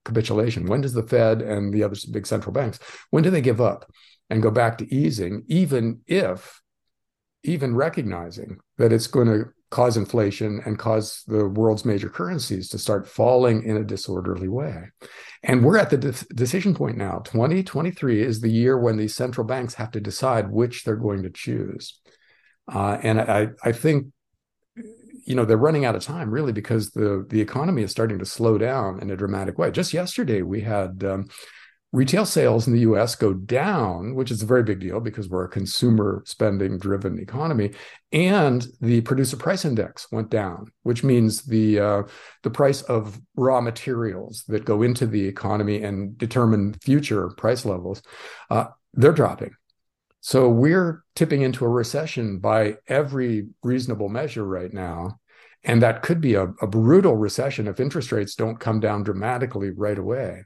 capitulation? 0.05 0.65
When 0.65 0.81
does 0.81 0.93
the 0.93 1.03
Fed 1.03 1.41
and 1.41 1.73
the 1.73 1.83
other 1.83 1.95
big 2.11 2.25
central 2.25 2.53
banks 2.53 2.79
when 3.11 3.23
do 3.23 3.29
they 3.29 3.41
give 3.41 3.61
up 3.61 3.91
and 4.29 4.43
go 4.43 4.51
back 4.51 4.77
to 4.79 4.93
easing, 4.93 5.43
even 5.47 6.01
if, 6.07 6.61
even 7.43 7.75
recognizing 7.75 8.57
that 8.77 8.91
it's 8.91 9.07
going 9.07 9.27
to 9.27 9.45
cause 9.69 9.97
inflation 9.97 10.61
and 10.65 10.79
cause 10.79 11.23
the 11.27 11.47
world's 11.47 11.85
major 11.85 12.09
currencies 12.09 12.69
to 12.69 12.77
start 12.77 13.07
falling 13.07 13.63
in 13.63 13.77
a 13.77 13.83
disorderly 13.83 14.47
way. 14.47 14.89
And 15.43 15.63
we're 15.63 15.77
at 15.77 15.89
the 15.89 15.97
de- 15.97 16.33
decision 16.33 16.73
point 16.73 16.97
now. 16.97 17.19
2023 17.19 18.21
is 18.21 18.39
the 18.39 18.49
year 18.49 18.77
when 18.77 18.97
these 18.97 19.13
central 19.13 19.45
banks 19.45 19.73
have 19.75 19.91
to 19.91 19.99
decide 19.99 20.49
which 20.49 20.83
they're 20.83 20.95
going 20.95 21.23
to 21.23 21.29
choose. 21.29 21.99
Uh, 22.67 22.97
and 23.01 23.21
I, 23.21 23.49
I 23.63 23.71
think, 23.71 24.07
you 25.25 25.35
know, 25.35 25.45
they're 25.45 25.57
running 25.57 25.85
out 25.85 25.95
of 25.95 26.03
time 26.03 26.31
really 26.31 26.53
because 26.53 26.91
the 26.91 27.25
the 27.29 27.41
economy 27.41 27.83
is 27.83 27.91
starting 27.91 28.19
to 28.19 28.25
slow 28.25 28.57
down 28.57 29.01
in 29.01 29.11
a 29.11 29.17
dramatic 29.17 29.57
way. 29.57 29.71
Just 29.71 29.93
yesterday, 29.93 30.41
we 30.41 30.61
had 30.61 31.03
um, 31.03 31.27
retail 31.91 32.25
sales 32.25 32.67
in 32.67 32.73
the 32.73 32.81
U.S. 32.81 33.15
go 33.15 33.33
down, 33.33 34.15
which 34.15 34.31
is 34.31 34.41
a 34.41 34.45
very 34.45 34.63
big 34.63 34.79
deal 34.79 34.99
because 34.99 35.29
we're 35.29 35.45
a 35.45 35.49
consumer 35.49 36.23
spending 36.25 36.77
driven 36.77 37.19
economy, 37.19 37.71
and 38.11 38.67
the 38.81 39.01
producer 39.01 39.37
price 39.37 39.65
index 39.65 40.07
went 40.11 40.29
down, 40.29 40.71
which 40.83 41.03
means 41.03 41.43
the 41.43 41.79
uh, 41.79 42.03
the 42.43 42.49
price 42.49 42.81
of 42.83 43.19
raw 43.35 43.61
materials 43.61 44.43
that 44.47 44.65
go 44.65 44.81
into 44.81 45.05
the 45.05 45.25
economy 45.25 45.81
and 45.83 46.17
determine 46.17 46.73
future 46.73 47.29
price 47.37 47.65
levels, 47.65 48.01
uh, 48.49 48.65
they're 48.93 49.11
dropping. 49.11 49.51
So 50.21 50.49
we're 50.49 51.03
tipping 51.15 51.41
into 51.41 51.65
a 51.65 51.69
recession 51.69 52.39
by 52.39 52.75
every 52.87 53.47
reasonable 53.63 54.09
measure 54.09 54.43
right 54.43 54.73
now. 54.73 55.19
And 55.63 55.81
that 55.81 56.01
could 56.01 56.21
be 56.21 56.35
a, 56.35 56.43
a 56.61 56.67
brutal 56.67 57.15
recession 57.15 57.67
if 57.67 57.79
interest 57.79 58.11
rates 58.11 58.35
don't 58.35 58.59
come 58.59 58.79
down 58.79 59.03
dramatically 59.03 59.71
right 59.71 59.97
away. 59.97 60.43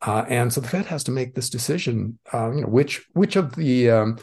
Uh, 0.00 0.24
and 0.28 0.52
so 0.52 0.60
the 0.60 0.68
Fed 0.68 0.86
has 0.86 1.04
to 1.04 1.10
make 1.10 1.34
this 1.34 1.50
decision, 1.50 2.18
uh, 2.32 2.50
you 2.52 2.60
know, 2.60 2.68
which 2.68 3.04
which 3.14 3.34
of 3.36 3.54
the 3.56 3.90
um, 3.90 4.18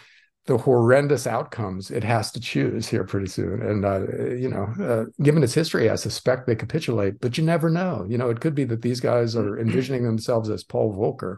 the 0.46 0.58
horrendous 0.58 1.26
outcomes 1.26 1.90
it 1.90 2.04
has 2.04 2.32
to 2.32 2.40
choose 2.40 2.88
here 2.88 3.04
pretty 3.04 3.28
soon. 3.28 3.62
And 3.62 3.84
uh, 3.84 4.08
you 4.36 4.50
know, 4.50 4.68
uh, 4.82 5.06
given 5.22 5.44
its 5.44 5.54
history, 5.54 5.90
I 5.90 5.96
suspect 5.96 6.48
they 6.48 6.56
capitulate, 6.56 7.20
but 7.20 7.38
you 7.38 7.44
never 7.44 7.70
know. 7.70 8.06
You 8.08 8.18
know, 8.18 8.30
it 8.30 8.40
could 8.40 8.56
be 8.56 8.64
that 8.66 8.82
these 8.82 9.00
guys 9.00 9.36
are 9.36 9.60
envisioning 9.60 10.04
themselves 10.04 10.50
as 10.50 10.64
Paul 10.64 10.96
Volcker, 10.96 11.38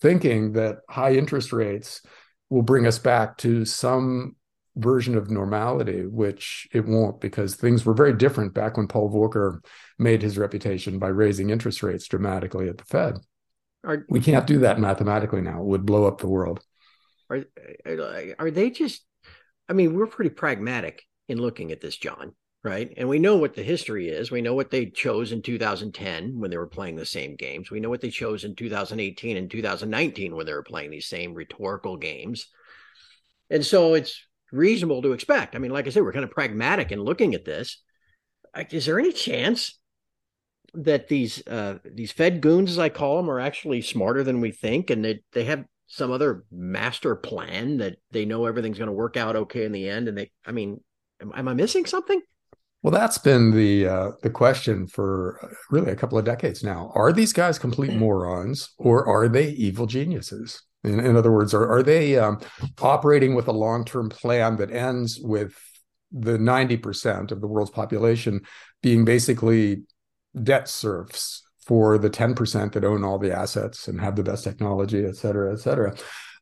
thinking 0.00 0.52
that 0.52 0.78
high 0.88 1.14
interest 1.14 1.52
rates 1.52 2.02
will 2.50 2.62
bring 2.62 2.86
us 2.86 2.98
back 2.98 3.38
to 3.38 3.64
some 3.64 4.36
version 4.76 5.16
of 5.16 5.30
normality, 5.30 6.06
which 6.06 6.68
it 6.72 6.86
won't 6.86 7.20
because 7.20 7.54
things 7.54 7.84
were 7.84 7.94
very 7.94 8.12
different 8.12 8.54
back 8.54 8.76
when 8.76 8.86
Paul 8.86 9.10
Volcker 9.10 9.64
made 9.98 10.22
his 10.22 10.36
reputation 10.36 10.98
by 10.98 11.08
raising 11.08 11.50
interest 11.50 11.82
rates 11.82 12.06
dramatically 12.06 12.68
at 12.68 12.78
the 12.78 12.84
Fed. 12.84 13.18
Are, 13.84 14.04
we 14.08 14.20
can't 14.20 14.46
do 14.46 14.60
that 14.60 14.78
mathematically 14.78 15.40
now. 15.40 15.60
It 15.60 15.66
would 15.66 15.86
blow 15.86 16.06
up 16.06 16.18
the 16.18 16.28
world. 16.28 16.60
Are, 17.30 17.44
are 18.38 18.50
they 18.50 18.70
just, 18.70 19.04
I 19.68 19.72
mean, 19.72 19.94
we're 19.94 20.06
pretty 20.06 20.30
pragmatic 20.30 21.02
in 21.28 21.38
looking 21.38 21.72
at 21.72 21.80
this, 21.80 21.96
John 21.96 22.34
right? 22.64 22.92
And 22.96 23.08
we 23.08 23.18
know 23.18 23.36
what 23.36 23.54
the 23.54 23.62
history 23.62 24.08
is. 24.08 24.30
We 24.30 24.42
know 24.42 24.54
what 24.54 24.70
they 24.70 24.86
chose 24.86 25.32
in 25.32 25.42
2010 25.42 26.38
when 26.38 26.50
they 26.50 26.56
were 26.56 26.66
playing 26.66 26.96
the 26.96 27.06
same 27.06 27.36
games. 27.36 27.70
We 27.70 27.80
know 27.80 27.88
what 27.88 28.00
they 28.00 28.10
chose 28.10 28.44
in 28.44 28.56
2018 28.56 29.36
and 29.36 29.50
2019 29.50 30.34
when 30.34 30.46
they 30.46 30.52
were 30.52 30.62
playing 30.62 30.90
these 30.90 31.06
same 31.06 31.34
rhetorical 31.34 31.96
games. 31.96 32.48
And 33.50 33.64
so 33.64 33.94
it's 33.94 34.20
reasonable 34.52 35.02
to 35.02 35.12
expect. 35.12 35.54
I 35.54 35.58
mean, 35.58 35.70
like 35.70 35.86
I 35.86 35.90
said, 35.90 36.02
we're 36.02 36.12
kind 36.12 36.24
of 36.24 36.30
pragmatic 36.30 36.90
in 36.90 37.00
looking 37.00 37.34
at 37.34 37.44
this. 37.44 37.82
Is 38.70 38.86
there 38.86 38.98
any 38.98 39.12
chance 39.12 39.78
that 40.74 41.08
these 41.08 41.46
uh, 41.46 41.78
these 41.84 42.12
Fed 42.12 42.40
goons, 42.40 42.70
as 42.70 42.78
I 42.78 42.88
call 42.88 43.16
them, 43.16 43.30
are 43.30 43.40
actually 43.40 43.82
smarter 43.82 44.22
than 44.22 44.40
we 44.40 44.50
think, 44.50 44.90
and 44.90 45.04
that 45.04 45.22
they, 45.32 45.44
have 45.44 45.64
some 45.88 46.10
other 46.10 46.44
master 46.50 47.14
plan 47.14 47.76
that 47.78 47.96
they 48.10 48.24
know 48.24 48.46
everything's 48.46 48.78
going 48.78 48.88
to 48.88 48.92
work 48.92 49.16
out 49.16 49.36
okay 49.36 49.64
in 49.64 49.72
the 49.72 49.88
end? 49.88 50.08
And 50.08 50.18
they, 50.18 50.30
I 50.44 50.52
mean, 50.52 50.80
am, 51.20 51.32
am 51.34 51.48
I 51.48 51.54
missing 51.54 51.86
something? 51.86 52.20
Well, 52.86 52.92
that's 52.92 53.18
been 53.18 53.50
the 53.50 53.88
uh, 53.88 54.10
the 54.22 54.30
question 54.30 54.86
for 54.86 55.40
uh, 55.42 55.48
really 55.72 55.90
a 55.90 55.96
couple 55.96 56.18
of 56.18 56.24
decades 56.24 56.62
now. 56.62 56.92
Are 56.94 57.12
these 57.12 57.32
guys 57.32 57.58
complete 57.58 57.92
morons, 57.98 58.70
or 58.78 59.04
are 59.08 59.28
they 59.28 59.48
evil 59.48 59.86
geniuses? 59.86 60.62
In, 60.84 61.00
in 61.00 61.16
other 61.16 61.32
words, 61.32 61.52
are, 61.52 61.68
are 61.68 61.82
they 61.82 62.16
um, 62.16 62.38
operating 62.80 63.34
with 63.34 63.48
a 63.48 63.52
long 63.52 63.84
term 63.84 64.08
plan 64.08 64.54
that 64.58 64.70
ends 64.70 65.18
with 65.20 65.58
the 66.12 66.38
90% 66.38 67.32
of 67.32 67.40
the 67.40 67.48
world's 67.48 67.72
population 67.72 68.42
being 68.84 69.04
basically 69.04 69.82
debt 70.40 70.68
serfs 70.68 71.42
for 71.66 71.98
the 71.98 72.08
10% 72.08 72.72
that 72.72 72.84
own 72.84 73.02
all 73.02 73.18
the 73.18 73.36
assets 73.36 73.88
and 73.88 74.00
have 74.00 74.14
the 74.14 74.22
best 74.22 74.44
technology, 74.44 75.04
et 75.04 75.16
cetera, 75.16 75.52
et 75.52 75.58
cetera? 75.58 75.92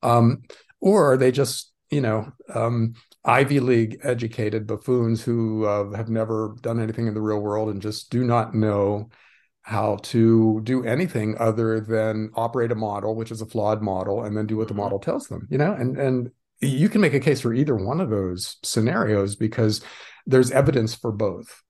Um, 0.02 0.42
or 0.78 1.12
are 1.12 1.16
they 1.16 1.32
just, 1.32 1.72
you 1.88 2.02
know, 2.02 2.30
um, 2.54 2.92
Ivy 3.24 3.60
League 3.60 4.00
educated 4.02 4.66
buffoons 4.66 5.22
who 5.22 5.64
uh, 5.64 5.96
have 5.96 6.08
never 6.08 6.54
done 6.60 6.80
anything 6.80 7.06
in 7.06 7.14
the 7.14 7.22
real 7.22 7.40
world 7.40 7.70
and 7.70 7.80
just 7.80 8.10
do 8.10 8.24
not 8.24 8.54
know 8.54 9.08
how 9.62 9.96
to 10.02 10.60
do 10.62 10.84
anything 10.84 11.36
other 11.38 11.80
than 11.80 12.30
operate 12.34 12.70
a 12.70 12.74
model, 12.74 13.14
which 13.14 13.30
is 13.30 13.40
a 13.40 13.46
flawed 13.46 13.80
model, 13.80 14.22
and 14.24 14.36
then 14.36 14.46
do 14.46 14.58
what 14.58 14.68
the 14.68 14.74
mm-hmm. 14.74 14.82
model 14.82 14.98
tells 14.98 15.28
them. 15.28 15.48
You 15.50 15.56
know, 15.56 15.72
and 15.72 15.96
and 15.96 16.30
you 16.60 16.88
can 16.88 17.00
make 17.00 17.14
a 17.14 17.20
case 17.20 17.40
for 17.40 17.54
either 17.54 17.74
one 17.74 18.00
of 18.00 18.10
those 18.10 18.58
scenarios 18.62 19.36
because 19.36 19.82
there's 20.26 20.50
evidence 20.50 20.94
for 20.94 21.12
both. 21.12 21.62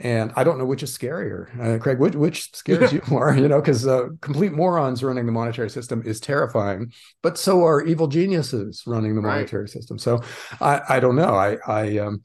And 0.00 0.32
I 0.34 0.42
don't 0.42 0.58
know 0.58 0.64
which 0.64 0.82
is 0.82 0.96
scarier, 0.96 1.48
uh, 1.60 1.78
Craig. 1.78 2.00
Which, 2.00 2.14
which 2.16 2.52
scares 2.54 2.92
you 2.92 3.00
more? 3.08 3.32
You 3.36 3.48
know, 3.48 3.60
because 3.60 3.86
uh, 3.86 4.08
complete 4.20 4.52
morons 4.52 5.04
running 5.04 5.24
the 5.24 5.32
monetary 5.32 5.70
system 5.70 6.02
is 6.04 6.18
terrifying, 6.18 6.92
but 7.22 7.38
so 7.38 7.64
are 7.64 7.84
evil 7.84 8.08
geniuses 8.08 8.82
running 8.86 9.14
the 9.14 9.20
right. 9.20 9.36
monetary 9.36 9.68
system. 9.68 9.98
So 9.98 10.20
I, 10.60 10.80
I 10.88 11.00
don't 11.00 11.14
know. 11.14 11.34
I, 11.34 11.58
I, 11.66 11.98
um, 11.98 12.22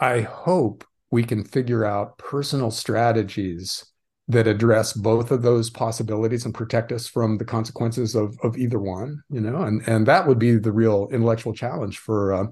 I 0.00 0.22
hope 0.22 0.84
we 1.10 1.22
can 1.22 1.44
figure 1.44 1.84
out 1.84 2.18
personal 2.18 2.70
strategies 2.70 3.84
that 4.30 4.46
address 4.46 4.92
both 4.92 5.30
of 5.30 5.42
those 5.42 5.70
possibilities 5.70 6.44
and 6.44 6.54
protect 6.54 6.92
us 6.92 7.08
from 7.08 7.36
the 7.36 7.44
consequences 7.44 8.14
of 8.14 8.36
of 8.44 8.56
either 8.56 8.78
one 8.78 9.20
you 9.28 9.40
know 9.40 9.62
and 9.62 9.82
and 9.88 10.06
that 10.06 10.26
would 10.26 10.38
be 10.38 10.56
the 10.56 10.70
real 10.70 11.08
intellectual 11.10 11.52
challenge 11.52 11.98
for 11.98 12.32
uh, 12.32 12.46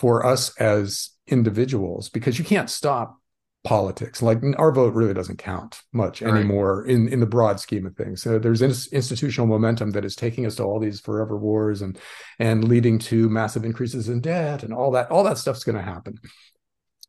for 0.00 0.24
us 0.24 0.56
as 0.56 1.10
individuals 1.26 2.08
because 2.08 2.38
you 2.38 2.44
can't 2.44 2.70
stop 2.70 3.18
politics 3.62 4.22
like 4.22 4.38
our 4.56 4.72
vote 4.72 4.94
really 4.94 5.12
doesn't 5.12 5.36
count 5.36 5.82
much 5.92 6.22
right. 6.22 6.34
anymore 6.34 6.86
in 6.86 7.08
in 7.08 7.20
the 7.20 7.26
broad 7.26 7.60
scheme 7.60 7.84
of 7.84 7.94
things 7.94 8.22
so 8.22 8.38
there's 8.38 8.62
institutional 8.62 9.46
momentum 9.46 9.90
that 9.90 10.04
is 10.04 10.16
taking 10.16 10.46
us 10.46 10.56
to 10.56 10.64
all 10.64 10.80
these 10.80 10.98
forever 10.98 11.36
wars 11.36 11.82
and 11.82 11.98
and 12.38 12.64
leading 12.64 12.98
to 12.98 13.28
massive 13.28 13.66
increases 13.66 14.08
in 14.08 14.18
debt 14.22 14.62
and 14.62 14.72
all 14.72 14.90
that 14.90 15.10
all 15.10 15.22
that 15.22 15.36
stuff's 15.36 15.62
going 15.62 15.76
to 15.76 15.82
happen 15.82 16.18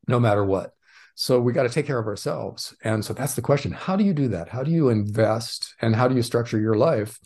no 0.10 0.20
matter 0.20 0.44
what 0.44 0.74
so 1.16 1.40
we 1.40 1.54
got 1.54 1.64
to 1.64 1.70
take 1.70 1.86
care 1.86 2.00
of 2.00 2.08
ourselves. 2.08 2.74
And 2.84 3.04
so 3.04 3.14
that's 3.14 3.36
the 3.36 3.42
question. 3.42 3.74
How 3.74 3.96
do 3.96 4.04
you 4.04 4.14
do 4.14 4.30
that? 4.30 4.48
How 4.48 4.64
do 4.64 4.72
you 4.72 4.90
invest 4.90 5.76
and 5.82 5.96
how 5.96 6.08
do 6.08 6.16
you 6.16 6.24
structure 6.24 6.60
your 6.60 6.76
life 6.76 7.20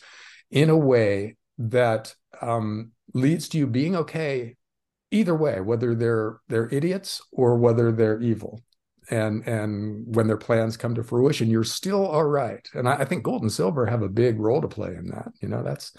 in 0.51 0.69
a 0.69 0.77
way 0.77 1.37
that 1.59 2.13
um, 2.41 2.91
leads 3.13 3.47
to 3.49 3.57
you 3.57 3.67
being 3.67 3.95
okay 3.95 4.55
either 5.11 5.35
way, 5.35 5.59
whether 5.61 5.95
they're 5.95 6.39
they're 6.47 6.69
idiots 6.69 7.21
or 7.31 7.57
whether 7.57 7.91
they're 7.91 8.21
evil. 8.21 8.61
And 9.09 9.47
and 9.47 10.15
when 10.15 10.27
their 10.27 10.37
plans 10.37 10.77
come 10.77 10.95
to 10.95 11.03
fruition, 11.03 11.49
you're 11.49 11.63
still 11.63 12.07
all 12.07 12.23
right. 12.25 12.67
And 12.73 12.89
I, 12.89 12.95
I 12.95 13.05
think 13.05 13.23
gold 13.23 13.43
and 13.43 13.51
silver 13.51 13.85
have 13.85 14.01
a 14.01 14.09
big 14.09 14.39
role 14.39 14.61
to 14.61 14.67
play 14.67 14.95
in 14.95 15.07
that. 15.07 15.31
You 15.41 15.47
know, 15.47 15.61
that's 15.61 15.95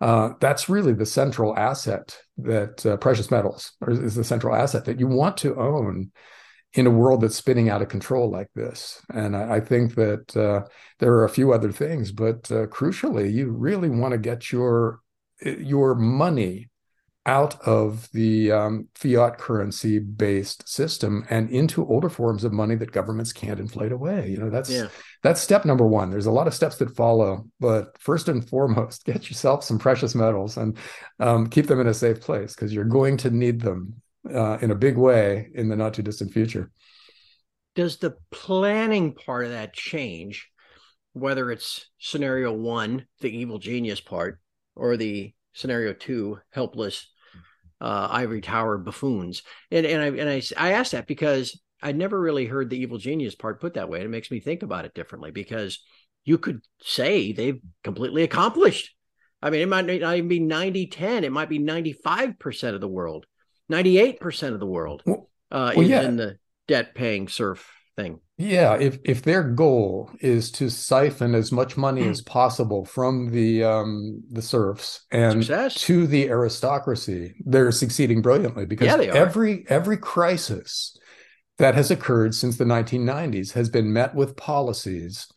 uh, 0.00 0.30
that's 0.40 0.68
really 0.68 0.92
the 0.92 1.06
central 1.06 1.56
asset 1.56 2.18
that 2.38 2.84
uh, 2.84 2.96
precious 2.96 3.30
metals 3.30 3.72
is 3.86 4.14
the 4.14 4.24
central 4.24 4.54
asset 4.56 4.86
that 4.86 4.98
you 4.98 5.06
want 5.06 5.36
to 5.38 5.56
own 5.56 6.10
in 6.72 6.86
a 6.86 6.90
world 6.90 7.20
that's 7.20 7.36
spinning 7.36 7.68
out 7.68 7.82
of 7.82 7.88
control 7.88 8.30
like 8.30 8.48
this. 8.54 9.00
And 9.12 9.36
I, 9.36 9.56
I 9.56 9.60
think 9.60 9.94
that 9.96 10.36
uh, 10.36 10.68
there 10.98 11.12
are 11.14 11.24
a 11.24 11.30
few 11.30 11.52
other 11.52 11.72
things, 11.72 12.12
but 12.12 12.50
uh, 12.50 12.66
crucially, 12.66 13.32
you 13.32 13.50
really 13.50 13.90
want 13.90 14.12
to 14.12 14.18
get 14.18 14.50
your 14.50 15.00
your 15.42 15.94
money 15.94 16.69
out 17.26 17.60
of 17.66 18.08
the 18.12 18.50
um, 18.50 18.88
fiat 18.94 19.36
currency 19.36 19.98
based 19.98 20.66
system 20.68 21.24
and 21.28 21.50
into 21.50 21.86
older 21.86 22.08
forms 22.08 22.44
of 22.44 22.52
money 22.52 22.74
that 22.74 22.92
governments 22.92 23.32
can't 23.32 23.60
inflate 23.60 23.92
away. 23.92 24.30
You 24.30 24.38
know, 24.38 24.50
that's 24.50 24.70
yeah. 24.70 24.88
that's 25.22 25.40
step 25.40 25.64
number 25.64 25.86
one. 25.86 26.10
There's 26.10 26.26
a 26.26 26.30
lot 26.30 26.46
of 26.46 26.54
steps 26.54 26.76
that 26.76 26.96
follow, 26.96 27.46
but 27.58 27.96
first 27.98 28.28
and 28.28 28.46
foremost, 28.48 29.04
get 29.04 29.28
yourself 29.28 29.64
some 29.64 29.78
precious 29.78 30.14
metals 30.14 30.56
and 30.56 30.78
um, 31.18 31.46
keep 31.48 31.66
them 31.66 31.80
in 31.80 31.88
a 31.88 31.94
safe 31.94 32.20
place 32.20 32.54
because 32.54 32.72
you're 32.72 32.84
going 32.84 33.18
to 33.18 33.30
need 33.30 33.60
them 33.60 34.00
uh, 34.32 34.58
in 34.62 34.70
a 34.70 34.76
big 34.76 34.96
way 34.96 35.50
in 35.54 35.68
the 35.68 35.76
not 35.76 35.94
too 35.94 36.02
distant 36.02 36.32
future. 36.32 36.70
Does 37.74 37.98
the 37.98 38.16
planning 38.30 39.14
part 39.14 39.44
of 39.44 39.52
that 39.52 39.74
change, 39.74 40.48
whether 41.12 41.50
it's 41.52 41.86
scenario 41.98 42.52
one, 42.52 43.06
the 43.20 43.30
evil 43.30 43.58
genius 43.58 44.00
part, 44.00 44.40
or 44.74 44.96
the 44.96 45.34
scenario 45.52 45.92
two, 45.92 46.38
helpless 46.50 47.08
uh, 47.80 48.08
ivory 48.10 48.40
tower 48.40 48.78
buffoons? 48.78 49.42
And 49.70 49.86
and 49.86 50.02
I 50.02 50.06
and 50.06 50.28
I 50.28 50.42
I 50.56 50.72
asked 50.72 50.92
that 50.92 51.06
because 51.06 51.60
I 51.82 51.92
never 51.92 52.20
really 52.20 52.46
heard 52.46 52.70
the 52.70 52.78
evil 52.78 52.98
genius 52.98 53.34
part 53.34 53.60
put 53.60 53.74
that 53.74 53.88
way. 53.88 53.98
And 53.98 54.06
it 54.06 54.10
makes 54.10 54.30
me 54.30 54.40
think 54.40 54.62
about 54.62 54.84
it 54.84 54.94
differently 54.94 55.30
because 55.30 55.82
you 56.24 56.36
could 56.38 56.60
say 56.82 57.32
they've 57.32 57.60
completely 57.82 58.22
accomplished. 58.22 58.94
I 59.42 59.48
mean, 59.48 59.62
it 59.62 59.68
might 59.68 59.86
not 59.86 60.16
even 60.16 60.28
be 60.28 60.38
90 60.38 60.88
10, 60.88 61.24
it 61.24 61.32
might 61.32 61.48
be 61.48 61.58
95% 61.58 62.74
of 62.74 62.80
the 62.82 62.88
world 62.88 63.24
98% 63.70 64.52
of 64.52 64.60
the 64.60 64.66
world 64.66 65.02
uh, 65.06 65.22
well, 65.50 65.80
is 65.80 65.88
yeah. 65.88 66.02
in 66.02 66.16
the 66.16 66.38
debt 66.66 66.94
paying 66.94 67.28
serf 67.28 67.72
thing. 67.96 68.20
Yeah, 68.40 68.76
if 68.80 68.98
if 69.04 69.20
their 69.20 69.42
goal 69.42 70.10
is 70.20 70.50
to 70.52 70.70
siphon 70.70 71.34
as 71.34 71.52
much 71.52 71.76
money 71.76 72.08
as 72.08 72.22
possible 72.22 72.86
from 72.86 73.30
the 73.32 73.64
um, 73.64 74.22
the 74.30 74.40
serfs 74.40 75.04
and 75.10 75.44
Success. 75.44 75.74
to 75.82 76.06
the 76.06 76.30
aristocracy, 76.30 77.34
they're 77.44 77.70
succeeding 77.70 78.22
brilliantly 78.22 78.64
because 78.64 78.86
yeah, 78.86 79.12
every 79.12 79.66
every 79.68 79.98
crisis 79.98 80.96
that 81.58 81.74
has 81.74 81.90
occurred 81.90 82.34
since 82.34 82.56
the 82.56 82.64
1990s 82.64 83.52
has 83.52 83.68
been 83.68 83.92
met 83.92 84.14
with 84.14 84.38
policies 84.38 85.28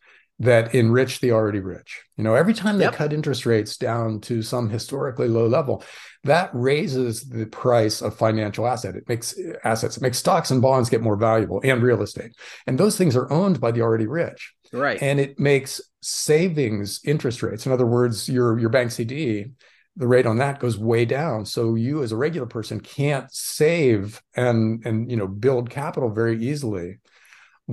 that 0.43 0.73
enrich 0.75 1.19
the 1.19 1.31
already 1.31 1.59
rich. 1.59 2.01
You 2.17 2.23
know, 2.23 2.35
every 2.35 2.53
time 2.53 2.77
they 2.77 2.85
yep. 2.85 2.93
cut 2.93 3.13
interest 3.13 3.45
rates 3.45 3.77
down 3.77 4.21
to 4.21 4.41
some 4.41 4.69
historically 4.69 5.27
low 5.27 5.47
level, 5.47 5.83
that 6.23 6.49
raises 6.53 7.23
the 7.23 7.45
price 7.45 8.01
of 8.01 8.15
financial 8.15 8.67
asset. 8.67 8.95
It 8.95 9.07
makes 9.09 9.37
uh, 9.37 9.57
assets, 9.63 9.97
it 9.97 10.03
makes 10.03 10.17
stocks 10.17 10.51
and 10.51 10.61
bonds 10.61 10.89
get 10.89 11.01
more 11.01 11.15
valuable 11.15 11.61
and 11.63 11.81
real 11.81 12.01
estate. 12.01 12.31
And 12.67 12.77
those 12.77 12.97
things 12.97 13.15
are 13.15 13.31
owned 13.31 13.59
by 13.59 13.71
the 13.71 13.81
already 13.81 14.07
rich. 14.07 14.53
Right. 14.71 15.01
And 15.01 15.19
it 15.19 15.39
makes 15.39 15.81
savings 16.01 16.99
interest 17.05 17.43
rates. 17.43 17.65
In 17.65 17.71
other 17.71 17.85
words, 17.85 18.27
your 18.27 18.57
your 18.59 18.69
bank 18.69 18.91
CD, 18.91 19.51
the 19.95 20.07
rate 20.07 20.25
on 20.25 20.37
that 20.37 20.59
goes 20.59 20.77
way 20.77 21.05
down. 21.05 21.45
So 21.45 21.75
you 21.75 22.01
as 22.03 22.11
a 22.11 22.17
regular 22.17 22.47
person 22.47 22.79
can't 22.79 23.31
save 23.31 24.21
and 24.35 24.83
and 24.85 25.09
you 25.09 25.17
know 25.17 25.27
build 25.27 25.69
capital 25.69 26.09
very 26.09 26.43
easily 26.43 26.99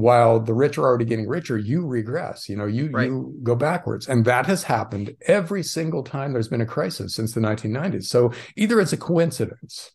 while 0.01 0.41
the 0.41 0.55
rich 0.55 0.79
are 0.79 0.85
already 0.85 1.05
getting 1.05 1.29
richer 1.29 1.59
you 1.59 1.87
regress 1.87 2.49
you 2.49 2.57
know 2.57 2.67
you 2.67 2.91
right. 2.91 3.07
you 3.07 3.35
go 3.43 3.55
backwards. 3.55 4.09
And 4.09 4.25
that 4.25 4.47
has 4.47 4.65
happened 4.65 5.15
every 5.27 5.63
single 5.63 6.03
time 6.03 6.33
there's 6.33 6.49
been 6.49 6.61
a 6.61 6.67
crisis 6.67 7.15
since 7.15 7.33
the 7.33 7.41
1990s 7.41 8.05
so 8.05 8.33
either 8.57 8.81
it's 8.81 8.93
a 8.93 8.97
coincidence 8.97 9.93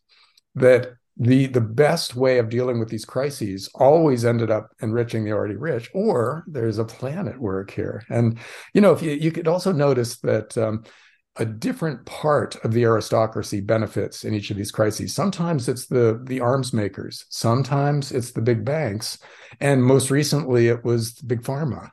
that 0.55 0.93
the 1.17 1.47
the 1.47 1.61
best 1.61 2.15
way 2.15 2.39
of 2.39 2.49
dealing 2.49 2.77
with 2.77 2.89
these 2.89 3.05
crises 3.05 3.69
always 3.75 4.25
ended 4.25 4.51
up 4.51 4.71
enriching 4.81 5.23
the 5.23 5.31
already 5.31 5.55
rich 5.55 5.89
or 5.93 6.43
there's 6.47 6.77
a 6.77 6.83
plan 6.83 7.27
at 7.27 7.39
work 7.39 7.71
here. 7.71 8.03
And 8.09 8.37
you 8.73 8.81
know 8.81 8.91
if 8.91 9.01
you, 9.01 9.11
you 9.11 9.31
could 9.31 9.47
also 9.47 9.71
notice 9.71 10.17
that 10.17 10.57
um, 10.57 10.83
a 11.37 11.45
different 11.45 12.05
part 12.05 12.55
of 12.63 12.71
the 12.71 12.85
aristocracy 12.85 13.59
benefits 13.59 14.23
in 14.23 14.33
each 14.33 14.51
of 14.51 14.57
these 14.57 14.71
crises. 14.71 15.13
Sometimes 15.13 15.67
it's 15.67 15.87
the 15.87 16.21
the 16.25 16.39
arms 16.39 16.73
makers, 16.73 17.25
sometimes 17.29 18.11
it's 18.11 18.31
the 18.31 18.41
big 18.41 18.63
banks, 18.63 19.17
and 19.59 19.83
most 19.83 20.09
recently 20.09 20.67
it 20.67 20.83
was 20.83 21.13
big 21.13 21.41
pharma. 21.41 21.89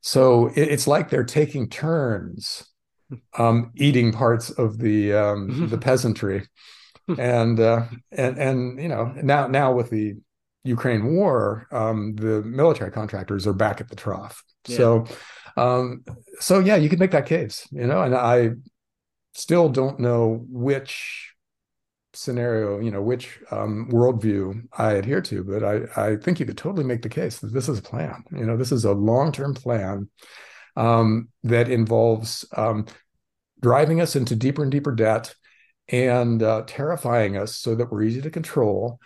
So 0.00 0.48
it, 0.48 0.68
it's 0.68 0.86
like 0.86 1.10
they're 1.10 1.24
taking 1.24 1.68
turns 1.68 2.64
um, 3.38 3.72
eating 3.76 4.12
parts 4.12 4.50
of 4.50 4.78
the 4.78 5.12
um, 5.12 5.68
the 5.70 5.78
peasantry, 5.78 6.48
and 7.18 7.60
uh, 7.60 7.84
and 8.12 8.38
and 8.38 8.80
you 8.80 8.88
know 8.88 9.12
now 9.22 9.46
now 9.46 9.72
with 9.72 9.90
the 9.90 10.14
Ukraine 10.64 11.14
war, 11.14 11.66
um, 11.70 12.16
the 12.16 12.42
military 12.42 12.90
contractors 12.90 13.46
are 13.46 13.52
back 13.52 13.82
at 13.82 13.88
the 13.88 13.96
trough. 13.96 14.42
Yeah. 14.66 14.76
So 14.76 15.06
um, 15.56 16.04
so 16.40 16.58
yeah, 16.58 16.76
you 16.76 16.88
could 16.88 16.98
make 16.98 17.12
that 17.12 17.26
case, 17.26 17.66
you 17.70 17.86
know, 17.86 18.02
and 18.02 18.14
I 18.14 18.50
still 19.34 19.68
don't 19.68 20.00
know 20.00 20.44
which 20.48 21.32
scenario, 22.12 22.80
you 22.80 22.90
know, 22.90 23.02
which 23.02 23.38
um, 23.50 23.88
worldview 23.90 24.62
I 24.76 24.92
adhere 24.92 25.20
to, 25.22 25.44
but 25.44 25.64
I, 25.64 26.12
I 26.12 26.16
think 26.16 26.40
you 26.40 26.46
could 26.46 26.58
totally 26.58 26.84
make 26.84 27.02
the 27.02 27.08
case 27.08 27.38
that 27.40 27.52
this 27.52 27.68
is 27.68 27.78
a 27.78 27.82
plan. 27.82 28.24
You 28.30 28.46
know, 28.46 28.56
this 28.56 28.72
is 28.72 28.84
a 28.84 28.92
long 28.92 29.32
term 29.32 29.54
plan 29.54 30.08
um, 30.76 31.28
that 31.42 31.68
involves 31.68 32.44
um, 32.56 32.86
driving 33.60 34.00
us 34.00 34.16
into 34.16 34.36
deeper 34.36 34.62
and 34.62 34.72
deeper 34.72 34.92
debt 34.92 35.34
and 35.88 36.42
uh, 36.42 36.62
terrifying 36.66 37.36
us 37.36 37.56
so 37.56 37.74
that 37.74 37.90
we're 37.90 38.02
easy 38.02 38.22
to 38.22 38.30
control 38.30 38.98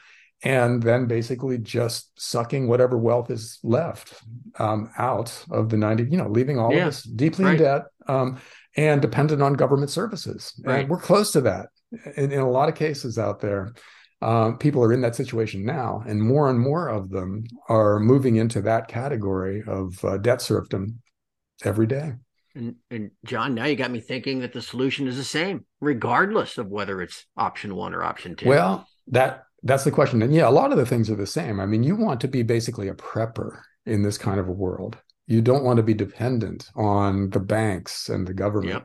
and 0.45 0.83
then 0.83 1.07
basically 1.07 1.59
just 1.59 2.11
sucking 2.21 2.69
whatever 2.69 2.97
wealth 2.97 3.31
is 3.31 3.59
left 3.63 4.23
um, 4.59 4.91
out 4.99 5.45
of 5.51 5.69
the 5.69 5.77
90 5.77 6.05
you 6.05 6.17
know 6.17 6.29
leaving 6.29 6.59
all 6.59 6.73
yeah. 6.73 6.83
of 6.83 6.89
us 6.89 7.03
deeply 7.03 7.45
right. 7.45 7.57
in 7.57 7.63
debt 7.63 7.83
um, 8.07 8.41
and 8.77 9.03
dependent 9.03 9.43
on 9.43 9.55
government 9.55 9.91
services 9.91 10.61
right. 10.65 10.81
and 10.81 10.89
we're 10.89 11.01
close 11.01 11.33
to 11.33 11.41
that 11.41 11.69
in, 12.17 12.33
in 12.33 12.41
a 12.41 12.51
lot 12.51 12.69
of 12.69 12.75
cases 12.75 13.19
out 13.19 13.41
there 13.41 13.73
um, 14.21 14.59
people 14.59 14.83
are 14.83 14.93
in 14.93 15.01
that 15.01 15.15
situation 15.15 15.65
now 15.65 16.03
and 16.07 16.21
more 16.21 16.51
and 16.51 16.59
more 16.59 16.89
of 16.89 17.11
them 17.11 17.45
are 17.69 17.99
moving 17.99 18.37
into 18.37 18.61
that 18.61 18.89
category 18.89 19.63
of 19.67 20.05
uh, 20.05 20.19
debt 20.19 20.41
serfdom 20.41 21.01
every 21.65 21.87
day 21.87 22.13
and, 22.55 22.75
and 22.91 23.11
John, 23.25 23.55
now 23.55 23.67
you 23.67 23.77
got 23.77 23.93
me 23.93 24.01
thinking 24.01 24.41
that 24.41 24.53
the 24.53 24.63
solution 24.63 25.07
is 25.07 25.17
the 25.17 25.23
same, 25.23 25.65
regardless 25.81 26.59
of 26.59 26.67
whether 26.67 27.01
it's 27.01 27.25
option 27.37 27.77
one 27.77 27.95
or 27.95 28.03
option 28.03 28.35
two. 28.35 28.49
Well, 28.49 28.89
that 29.09 29.45
that's 29.63 29.85
the 29.85 29.91
question. 29.91 30.23
And 30.23 30.33
yeah, 30.33 30.49
a 30.49 30.51
lot 30.51 30.73
of 30.73 30.79
the 30.79 30.87
things 30.87 31.11
are 31.11 31.17
the 31.17 31.27
same. 31.27 31.61
I 31.61 31.67
mean, 31.67 31.83
you 31.83 31.97
want 31.97 32.21
to 32.21 32.29
be 32.29 32.43
basically 32.43 32.89
a 32.89 32.95
prepper 32.95 33.61
in 33.87 34.03
this 34.03 34.19
kind 34.19 34.39
of 34.39 34.49
a 34.49 34.53
world. 34.53 34.99
You 35.27 35.43
don't 35.43 35.65
want 35.65 35.79
to 35.79 35.83
be 35.83 35.95
dependent 35.95 36.71
on 36.75 37.31
the 37.31 37.41
banks 37.41 38.09
and 38.09 38.27
the 38.27 38.35
government 38.35 38.85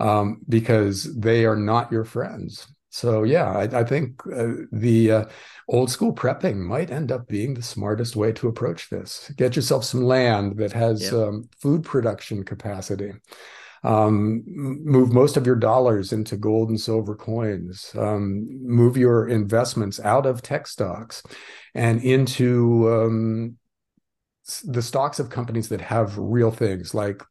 um, 0.00 0.40
because 0.48 1.14
they 1.16 1.44
are 1.44 1.56
not 1.56 1.92
your 1.92 2.04
friends. 2.04 2.66
So 2.90 3.24
yeah, 3.24 3.50
I, 3.52 3.80
I 3.80 3.84
think 3.84 4.22
uh, 4.26 4.64
the 4.72 5.10
uh, 5.10 5.24
old 5.68 5.90
school 5.90 6.14
prepping 6.14 6.56
might 6.56 6.90
end 6.90 7.12
up 7.12 7.28
being 7.28 7.52
the 7.52 7.62
smartest 7.62 8.16
way 8.16 8.32
to 8.32 8.48
approach 8.48 8.88
this. 8.88 9.30
Get 9.36 9.54
yourself 9.54 9.84
some 9.84 10.02
land 10.04 10.56
that 10.58 10.72
has 10.72 11.12
um, 11.12 11.48
food 11.60 11.84
production 11.84 12.42
capacity. 12.42 13.12
Um, 13.86 14.42
move 14.46 15.12
most 15.12 15.36
of 15.36 15.46
your 15.46 15.54
dollars 15.54 16.12
into 16.12 16.36
gold 16.36 16.70
and 16.70 16.80
silver 16.80 17.14
coins. 17.14 17.92
Um, 17.96 18.48
move 18.66 18.96
your 18.96 19.28
investments 19.28 20.00
out 20.00 20.26
of 20.26 20.42
tech 20.42 20.66
stocks 20.66 21.22
and 21.72 22.02
into 22.02 22.92
um, 22.92 23.58
the 24.64 24.82
stocks 24.82 25.20
of 25.20 25.30
companies 25.30 25.68
that 25.68 25.80
have 25.80 26.18
real 26.18 26.50
things 26.50 26.94
like 26.94 27.22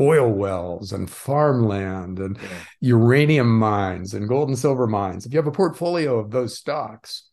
oil 0.00 0.32
wells 0.32 0.92
and 0.92 1.08
farmland 1.08 2.18
and 2.18 2.38
yeah. 2.42 2.48
uranium 2.80 3.58
mines 3.58 4.12
and 4.14 4.28
gold 4.28 4.48
and 4.48 4.58
silver 4.58 4.88
mines. 4.88 5.26
If 5.26 5.32
you 5.32 5.38
have 5.38 5.46
a 5.46 5.52
portfolio 5.52 6.18
of 6.18 6.32
those 6.32 6.58
stocks, 6.58 7.28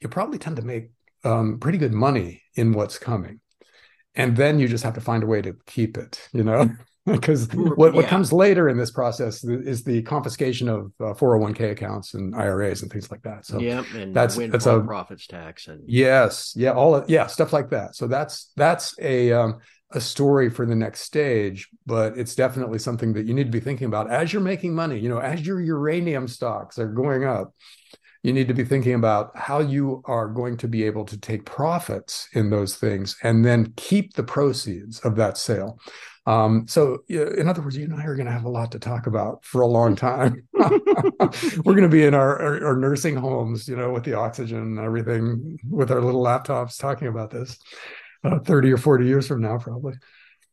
you 0.00 0.08
probably 0.08 0.38
tend 0.38 0.56
to 0.56 0.62
make 0.62 0.90
um, 1.24 1.58
pretty 1.58 1.78
good 1.78 1.92
money 1.92 2.42
in 2.54 2.74
what's 2.74 2.98
coming. 2.98 3.40
And 4.14 4.36
then 4.36 4.60
you 4.60 4.68
just 4.68 4.84
have 4.84 4.94
to 4.94 5.00
find 5.00 5.24
a 5.24 5.26
way 5.26 5.42
to 5.42 5.56
keep 5.66 5.98
it, 5.98 6.28
you 6.32 6.44
know? 6.44 6.70
because 7.12 7.48
what, 7.52 7.92
yeah. 7.92 7.96
what 7.96 8.06
comes 8.06 8.32
later 8.32 8.70
in 8.70 8.78
this 8.78 8.90
process 8.90 9.44
is 9.44 9.84
the 9.84 10.00
confiscation 10.02 10.70
of 10.70 10.92
uh, 11.00 11.12
401k 11.12 11.72
accounts 11.72 12.14
and 12.14 12.34
IRAs 12.34 12.80
and 12.80 12.90
things 12.90 13.10
like 13.10 13.20
that. 13.22 13.44
So 13.44 13.60
yeah, 13.60 13.84
and 13.94 14.14
that's 14.14 14.36
that's 14.36 14.64
a 14.64 14.80
profits 14.80 15.26
tax 15.26 15.68
and 15.68 15.82
yes, 15.86 16.54
yeah, 16.56 16.72
all 16.72 16.94
of, 16.94 17.10
yeah 17.10 17.26
stuff 17.26 17.52
like 17.52 17.68
that. 17.70 17.94
So 17.94 18.06
that's 18.06 18.52
that's 18.56 18.94
a 19.00 19.32
um, 19.32 19.60
a 19.90 20.00
story 20.00 20.48
for 20.48 20.64
the 20.64 20.74
next 20.74 21.02
stage, 21.02 21.68
but 21.84 22.16
it's 22.16 22.34
definitely 22.34 22.78
something 22.78 23.12
that 23.12 23.26
you 23.26 23.34
need 23.34 23.44
to 23.44 23.50
be 23.50 23.60
thinking 23.60 23.86
about 23.86 24.10
as 24.10 24.32
you're 24.32 24.40
making 24.42 24.74
money. 24.74 24.98
You 24.98 25.10
know, 25.10 25.18
as 25.18 25.46
your 25.46 25.60
uranium 25.60 26.26
stocks 26.26 26.78
are 26.78 26.88
going 26.88 27.24
up, 27.24 27.54
you 28.24 28.32
need 28.32 28.48
to 28.48 28.54
be 28.54 28.64
thinking 28.64 28.94
about 28.94 29.36
how 29.36 29.60
you 29.60 30.02
are 30.06 30.26
going 30.26 30.56
to 30.56 30.66
be 30.66 30.82
able 30.82 31.04
to 31.04 31.18
take 31.18 31.44
profits 31.44 32.26
in 32.32 32.48
those 32.48 32.74
things 32.74 33.16
and 33.22 33.44
then 33.44 33.70
keep 33.76 34.14
the 34.14 34.22
proceeds 34.22 34.98
of 35.00 35.14
that 35.16 35.36
sale. 35.36 35.78
Um, 36.26 36.66
so, 36.66 37.00
in 37.10 37.50
other 37.50 37.60
words, 37.60 37.76
you 37.76 37.84
and 37.84 37.94
I 37.94 38.04
are 38.06 38.16
going 38.16 38.24
to 38.24 38.32
have 38.32 38.46
a 38.46 38.50
lot 38.50 38.72
to 38.72 38.78
talk 38.78 39.06
about 39.06 39.44
for 39.44 39.60
a 39.60 39.66
long 39.66 39.94
time. 39.94 40.48
We're 40.54 41.74
going 41.74 41.82
to 41.82 41.88
be 41.90 42.06
in 42.06 42.14
our, 42.14 42.40
our, 42.40 42.68
our 42.68 42.76
nursing 42.76 43.14
homes, 43.14 43.68
you 43.68 43.76
know, 43.76 43.92
with 43.92 44.04
the 44.04 44.14
oxygen 44.14 44.56
and 44.56 44.78
everything, 44.78 45.58
with 45.68 45.90
our 45.90 46.00
little 46.00 46.22
laptops 46.24 46.78
talking 46.78 47.08
about 47.08 47.30
this 47.30 47.58
uh, 48.24 48.38
30 48.38 48.72
or 48.72 48.78
40 48.78 49.04
years 49.04 49.28
from 49.28 49.42
now, 49.42 49.58
probably. 49.58 49.96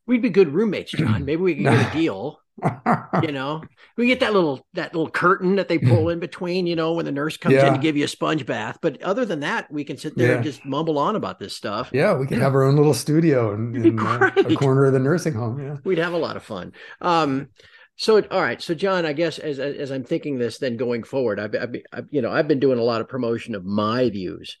We'd 0.06 0.20
be 0.20 0.28
good 0.28 0.52
roommates, 0.52 0.92
John. 0.92 1.24
Maybe 1.24 1.40
we 1.40 1.54
could 1.54 1.64
get 1.64 1.90
a 1.90 1.92
deal. 1.98 2.41
you 3.22 3.32
know, 3.32 3.62
we 3.96 4.06
get 4.06 4.20
that 4.20 4.32
little 4.32 4.66
that 4.74 4.94
little 4.94 5.10
curtain 5.10 5.56
that 5.56 5.68
they 5.68 5.78
pull 5.78 6.10
in 6.10 6.18
between, 6.18 6.66
you 6.66 6.76
know, 6.76 6.92
when 6.92 7.04
the 7.04 7.12
nurse 7.12 7.36
comes 7.36 7.54
yeah. 7.54 7.68
in 7.68 7.72
to 7.72 7.78
give 7.78 7.96
you 7.96 8.04
a 8.04 8.08
sponge 8.08 8.44
bath. 8.44 8.78
But 8.82 9.02
other 9.02 9.24
than 9.24 9.40
that, 9.40 9.70
we 9.72 9.84
can 9.84 9.96
sit 9.96 10.16
there 10.16 10.28
yeah. 10.28 10.34
and 10.36 10.44
just 10.44 10.64
mumble 10.64 10.98
on 10.98 11.16
about 11.16 11.38
this 11.38 11.56
stuff. 11.56 11.90
Yeah, 11.92 12.14
we 12.14 12.26
could 12.26 12.38
have 12.38 12.54
our 12.54 12.62
own 12.62 12.76
little 12.76 12.94
studio 12.94 13.54
in, 13.54 13.74
in 13.86 13.98
uh, 13.98 14.30
a 14.36 14.54
corner 14.54 14.84
of 14.84 14.92
the 14.92 14.98
nursing 14.98 15.34
home. 15.34 15.62
Yeah, 15.62 15.76
we'd 15.84 15.98
have 15.98 16.12
a 16.12 16.18
lot 16.18 16.36
of 16.36 16.42
fun. 16.42 16.72
Um, 17.00 17.48
so 17.96 18.22
all 18.30 18.42
right, 18.42 18.60
so 18.60 18.74
John, 18.74 19.06
I 19.06 19.12
guess 19.12 19.38
as 19.38 19.58
as 19.58 19.90
I'm 19.90 20.04
thinking 20.04 20.38
this, 20.38 20.58
then 20.58 20.76
going 20.76 21.04
forward, 21.04 21.40
I've, 21.40 21.54
I've, 21.54 21.74
I've 21.92 22.06
you 22.10 22.22
know 22.22 22.30
I've 22.30 22.48
been 22.48 22.60
doing 22.60 22.78
a 22.78 22.84
lot 22.84 23.00
of 23.00 23.08
promotion 23.08 23.54
of 23.54 23.64
my 23.64 24.10
views 24.10 24.58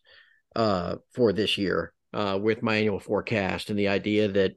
uh, 0.56 0.96
for 1.12 1.32
this 1.32 1.58
year 1.58 1.92
uh, 2.14 2.38
with 2.40 2.62
my 2.62 2.76
annual 2.76 3.00
forecast 3.00 3.70
and 3.70 3.78
the 3.78 3.88
idea 3.88 4.28
that 4.28 4.52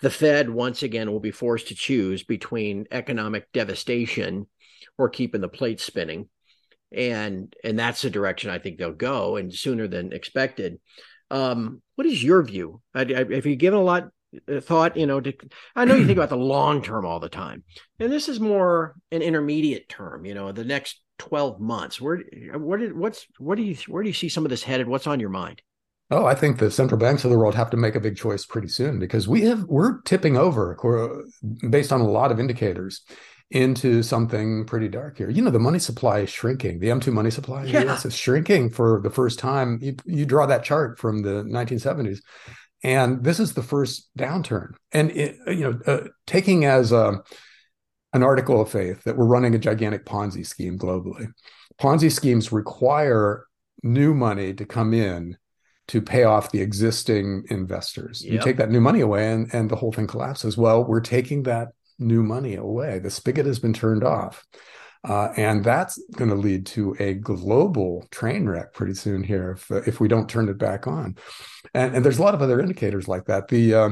the 0.00 0.10
Fed 0.10 0.50
once 0.50 0.82
again 0.82 1.10
will 1.10 1.20
be 1.20 1.30
forced 1.30 1.68
to 1.68 1.74
choose 1.74 2.22
between 2.22 2.86
economic 2.90 3.50
devastation 3.52 4.46
or 4.98 5.08
keeping 5.08 5.40
the 5.40 5.48
plate 5.48 5.80
spinning. 5.80 6.28
And 6.92 7.54
and 7.64 7.78
that's 7.78 8.02
the 8.02 8.10
direction 8.10 8.50
I 8.50 8.58
think 8.58 8.78
they'll 8.78 8.92
go, 8.92 9.36
and 9.36 9.52
sooner 9.52 9.88
than 9.88 10.12
expected. 10.12 10.78
Um, 11.30 11.82
what 11.96 12.06
is 12.06 12.22
your 12.22 12.42
view? 12.44 12.82
I, 12.94 13.00
I, 13.00 13.34
have 13.34 13.46
you 13.46 13.56
given 13.56 13.80
a 13.80 13.82
lot 13.82 14.10
uh, 14.48 14.60
thought? 14.60 14.96
You 14.96 15.06
know, 15.06 15.20
to, 15.20 15.32
I 15.74 15.86
know 15.86 15.96
you 15.96 16.06
think 16.06 16.18
about 16.18 16.28
the 16.28 16.36
long 16.36 16.82
term 16.82 17.04
all 17.04 17.18
the 17.18 17.28
time, 17.28 17.64
and 17.98 18.12
this 18.12 18.28
is 18.28 18.38
more 18.38 18.94
an 19.10 19.22
intermediate 19.22 19.88
term. 19.88 20.24
You 20.24 20.34
know, 20.34 20.52
the 20.52 20.64
next 20.64 21.00
twelve 21.18 21.60
months. 21.60 22.00
Where 22.00 22.22
what 22.52 22.78
did 22.78 22.96
what's 22.96 23.26
what 23.38 23.56
do 23.56 23.62
you 23.64 23.76
where 23.88 24.04
do 24.04 24.08
you 24.08 24.14
see 24.14 24.28
some 24.28 24.44
of 24.44 24.50
this 24.50 24.62
headed? 24.62 24.86
What's 24.86 25.08
on 25.08 25.18
your 25.18 25.30
mind? 25.30 25.62
Oh, 26.14 26.26
I 26.26 26.36
think 26.36 26.58
the 26.58 26.70
central 26.70 26.98
banks 26.98 27.24
of 27.24 27.30
the 27.32 27.36
world 27.36 27.56
have 27.56 27.70
to 27.70 27.76
make 27.76 27.96
a 27.96 28.00
big 28.00 28.16
choice 28.16 28.46
pretty 28.46 28.68
soon 28.68 29.00
because 29.00 29.26
we 29.26 29.42
have 29.42 29.64
we're 29.64 30.00
tipping 30.02 30.36
over 30.36 31.26
based 31.68 31.92
on 31.92 32.00
a 32.00 32.08
lot 32.08 32.30
of 32.30 32.38
indicators 32.38 33.02
into 33.50 34.00
something 34.00 34.64
pretty 34.64 34.88
dark 34.88 35.18
here. 35.18 35.28
You 35.28 35.42
know, 35.42 35.50
the 35.50 35.58
money 35.58 35.80
supply 35.80 36.20
is 36.20 36.30
shrinking. 36.30 36.78
The 36.78 36.88
M2 36.88 37.12
money 37.12 37.30
supply 37.30 37.64
yeah. 37.64 37.82
US 37.88 38.04
is 38.04 38.16
shrinking 38.16 38.70
for 38.70 39.00
the 39.02 39.10
first 39.10 39.40
time. 39.40 39.80
You, 39.82 39.96
you 40.04 40.24
draw 40.24 40.46
that 40.46 40.62
chart 40.62 41.00
from 41.00 41.22
the 41.22 41.42
1970s, 41.42 42.20
and 42.84 43.24
this 43.24 43.40
is 43.40 43.54
the 43.54 43.62
first 43.64 44.08
downturn. 44.16 44.74
And 44.92 45.10
it, 45.10 45.36
you 45.48 45.68
know, 45.68 45.80
uh, 45.84 46.08
taking 46.28 46.64
as 46.64 46.92
a, 46.92 47.22
an 48.12 48.22
article 48.22 48.60
of 48.60 48.70
faith 48.70 49.02
that 49.02 49.16
we're 49.16 49.26
running 49.26 49.56
a 49.56 49.58
gigantic 49.58 50.06
Ponzi 50.06 50.46
scheme 50.46 50.78
globally. 50.78 51.26
Ponzi 51.80 52.12
schemes 52.12 52.52
require 52.52 53.46
new 53.82 54.14
money 54.14 54.54
to 54.54 54.64
come 54.64 54.94
in 54.94 55.36
to 55.88 56.00
pay 56.00 56.24
off 56.24 56.50
the 56.50 56.60
existing 56.60 57.44
investors. 57.50 58.24
Yep. 58.24 58.32
You 58.32 58.38
take 58.40 58.56
that 58.56 58.70
new 58.70 58.80
money 58.80 59.00
away 59.00 59.30
and, 59.30 59.52
and 59.52 59.70
the 59.70 59.76
whole 59.76 59.92
thing 59.92 60.06
collapses. 60.06 60.56
Well, 60.56 60.84
we're 60.84 61.00
taking 61.00 61.42
that 61.44 61.68
new 61.98 62.22
money 62.22 62.54
away. 62.54 62.98
The 62.98 63.10
spigot 63.10 63.46
has 63.46 63.58
been 63.58 63.74
turned 63.74 64.04
off. 64.04 64.44
Uh, 65.06 65.28
and 65.36 65.62
that's 65.62 66.02
going 66.12 66.30
to 66.30 66.36
lead 66.36 66.64
to 66.64 66.96
a 66.98 67.12
global 67.12 68.06
train 68.10 68.48
wreck 68.48 68.72
pretty 68.72 68.94
soon 68.94 69.22
here 69.22 69.50
if, 69.50 69.70
if 69.86 70.00
we 70.00 70.08
don't 70.08 70.30
turn 70.30 70.48
it 70.48 70.56
back 70.56 70.86
on. 70.86 71.14
And, 71.74 71.96
and 71.96 72.04
there's 72.04 72.18
a 72.18 72.22
lot 72.22 72.34
of 72.34 72.40
other 72.40 72.58
indicators 72.58 73.06
like 73.06 73.26
that. 73.26 73.48
The 73.48 73.74
uh, 73.74 73.90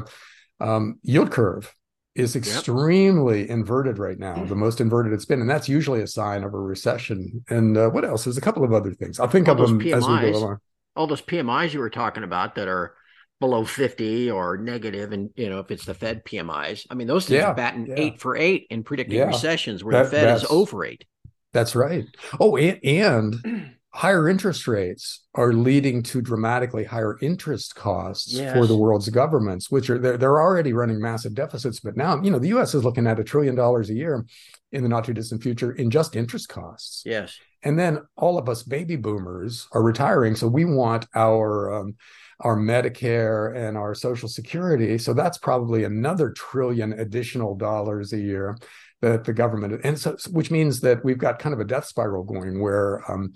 um, 0.59 0.99
yield 1.03 1.31
curve 1.31 1.75
is 2.15 2.35
extremely 2.35 3.43
yep. 3.43 3.51
inverted 3.51 3.99
right 3.99 4.19
now, 4.19 4.43
the 4.47 4.55
most 4.55 4.81
inverted 4.81 5.13
it's 5.13 5.27
been. 5.27 5.43
And 5.43 5.51
that's 5.51 5.69
usually 5.69 6.01
a 6.01 6.07
sign 6.07 6.45
of 6.45 6.55
a 6.55 6.59
recession. 6.59 7.45
And 7.51 7.77
uh, 7.77 7.91
what 7.91 8.07
else? 8.07 8.25
There's 8.25 8.39
a 8.39 8.43
couple 8.43 8.65
of 8.65 8.73
other 8.73 8.95
things. 8.95 9.21
I'll 9.21 9.29
think 9.29 9.49
All 9.49 9.61
of 9.61 9.69
them 9.69 9.81
PMIs. 9.81 9.97
as 9.97 10.09
we 10.09 10.33
go 10.33 10.39
along 10.39 10.59
all 10.97 11.07
those 11.07 11.23
PMIs 11.23 11.73
you 11.73 11.81
were 11.81 11.91
talking 11.91 12.23
about 12.23 12.55
that 12.57 12.69
are 12.69 12.95
below 13.43 13.65
50 13.65 14.31
or 14.31 14.57
negative 14.57 15.11
and 15.11 15.31
you 15.35 15.51
know 15.51 15.59
if 15.59 15.73
it's 15.73 15.85
the 15.85 15.95
fed 15.95 16.25
pmis 16.25 16.87
i 16.91 16.95
mean 16.95 17.09
those 17.09 17.27
things 17.27 17.41
yeah, 17.41 17.49
are 17.49 17.55
batting 17.57 17.89
yeah. 17.89 17.95
eight 17.97 18.21
for 18.21 18.37
eight 18.37 18.69
in 18.71 18.85
predicting 18.85 19.19
yeah. 19.19 19.25
recessions 19.25 19.83
where 19.83 19.95
that, 19.95 20.05
the 20.05 20.11
fed 20.11 20.37
is 20.37 20.45
over 20.45 20.85
eight 20.85 21.05
that's 21.53 21.75
right 21.75 22.05
oh 22.39 22.57
and, 22.57 22.79
and 22.85 23.75
higher 23.95 24.29
interest 24.29 24.67
rates 24.67 25.25
are 25.35 25.53
leading 25.53 26.03
to 26.03 26.23
dramatically 26.23 26.85
higher 26.85 27.19
interest 27.21 27.75
costs 27.75 28.33
yes. 28.33 28.55
for 28.55 28.67
the 28.67 28.77
world's 28.77 29.09
governments 29.11 29.71
which 29.71 29.91
are 29.91 29.99
they're, 29.99 30.17
they're 30.17 30.41
already 30.41 30.73
running 30.73 31.01
massive 31.01 31.35
deficits 31.35 31.81
but 31.81 31.97
now 31.97 32.21
you 32.23 32.31
know 32.31 32.39
the 32.39 32.49
us 32.49 32.75
is 32.75 32.85
looking 32.85 33.07
at 33.07 33.21
a 33.21 33.25
trillion 33.25 33.55
dollars 33.55 33.91
a 33.91 33.95
year 33.95 34.25
in 34.73 34.83
the 34.83 34.89
not 34.89 35.05
too 35.05 35.13
distant 35.13 35.43
future 35.43 35.73
in 35.73 35.91
just 35.91 36.17
interest 36.17 36.49
costs 36.49 37.03
yes 37.05 37.39
and 37.63 37.79
then 37.79 38.01
all 38.17 38.39
of 38.39 38.49
us 38.49 38.63
baby 38.63 38.97
boomers 38.97 39.69
are 39.73 39.83
retiring, 39.83 40.35
so 40.35 40.49
we 40.49 40.65
want 40.65 41.07
our 41.15 41.73
um, 41.73 41.95
our 42.41 42.57
Medicare 42.57 43.57
and 43.57 43.77
our 43.77 43.95
Social 43.95 44.29
Security. 44.29 44.99
So 44.99 45.15
that's 45.15 45.39
probably 45.39 45.85
another 45.85 46.31
trillion 46.31 46.93
additional 46.93 47.55
dollars 47.55 48.13
a 48.13 48.19
year 48.19 48.57
that 49.01 49.25
the 49.25 49.33
government 49.33 49.81
and 49.85 49.99
so 49.99 50.17
which 50.31 50.51
means 50.51 50.81
that 50.81 51.05
we've 51.05 51.19
got 51.19 51.39
kind 51.39 51.53
of 51.53 51.61
a 51.61 51.65
death 51.65 51.87
spiral 51.87 52.23
going 52.23 52.61
where 52.61 53.09
um, 53.11 53.33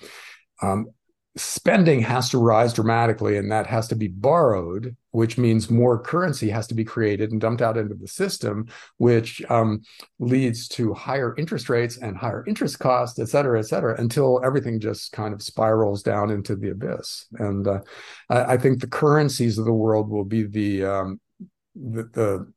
um, 0.63 0.87
spending 1.37 2.01
has 2.01 2.31
to 2.31 2.39
rise 2.39 2.73
dramatically 2.73 3.37
and 3.37 3.53
that 3.53 3.67
has 3.67 3.87
to 3.89 3.95
be 3.95 4.09
borrowed 4.09 4.97
which 5.11 5.37
means 5.37 5.71
more 5.71 5.99
currency 5.99 6.49
has 6.49 6.67
to 6.67 6.75
be 6.75 6.85
created 6.85 7.31
and 7.31 7.43
dumped 7.43 7.61
out 7.61 7.77
into 7.77 7.95
the 7.95 8.09
system 8.09 8.67
which 8.97 9.43
um, 9.51 9.83
leads 10.19 10.67
to 10.67 10.95
higher 10.95 11.35
interest 11.37 11.69
rates 11.69 11.99
and 11.99 12.17
higher 12.17 12.43
interest 12.47 12.79
costs 12.79 13.19
et 13.19 13.29
cetera 13.29 13.59
et 13.59 13.65
cetera 13.65 14.01
until 14.01 14.41
everything 14.43 14.81
just 14.81 15.13
kind 15.13 15.35
of 15.35 15.43
spirals 15.43 16.03
down 16.03 16.31
into 16.31 16.57
the 16.57 16.71
abyss. 16.71 17.27
And 17.35 17.69
uh, 17.69 17.81
I, 18.31 18.55
I, 18.55 18.57
think 18.57 18.81
the 18.81 18.87
currencies 18.87 19.59
of 19.59 19.67
the 19.67 19.73
world 19.73 20.09
will 20.09 20.25
be 20.25 20.45
the 20.45 20.85
um, 20.85 21.21
the, 21.75 22.05
the 22.05 22.53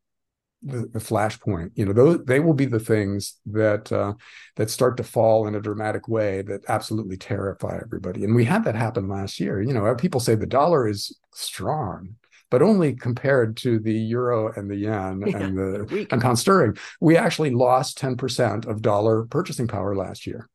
the, 0.62 0.90
the 0.92 1.00
flashpoint 1.00 1.72
you 1.76 1.86
know 1.86 1.94
those 1.94 2.24
they 2.26 2.40
will 2.40 2.54
be 2.54 2.66
the 2.66 2.80
things 2.80 3.36
that 3.46 3.92
uh, 3.92 4.14
that 4.58 4.70
start 4.70 4.98
to 4.98 5.04
fall 5.04 5.48
in 5.48 5.56
a 5.56 5.62
dramatic 5.62 6.08
way 6.08 6.42
that 6.42 6.62
absolutely 6.68 7.18
terrify 7.18 7.80
everybody. 7.82 8.24
And 8.24 8.36
we 8.36 8.46
had 8.46 8.66
that 8.66 8.76
happen 8.76 9.08
last 9.08 9.40
year. 9.40 9.62
You 9.62 9.74
know 9.74 9.96
people 9.96 10.20
say 10.20 10.36
the 10.36 10.46
dollar 10.46 10.88
is 10.88 11.18
strong 11.34 12.16
but 12.52 12.62
only 12.62 12.94
compared 12.96 13.56
to 13.58 13.80
the 13.80 13.94
euro 13.94 14.52
and 14.54 14.70
the 14.70 14.76
yen 14.76 15.22
yeah, 15.26 15.38
and 15.38 15.58
the 15.58 16.08
and 16.12 16.22
pound 16.22 16.40
sterling. 16.40 16.78
We 17.00 17.18
actually 17.18 17.52
lost 17.52 18.00
10% 18.00 18.66
of 18.66 18.82
dollar 18.82 19.26
purchasing 19.26 19.68
power 19.68 19.96
last 19.96 20.26
year. 20.26 20.50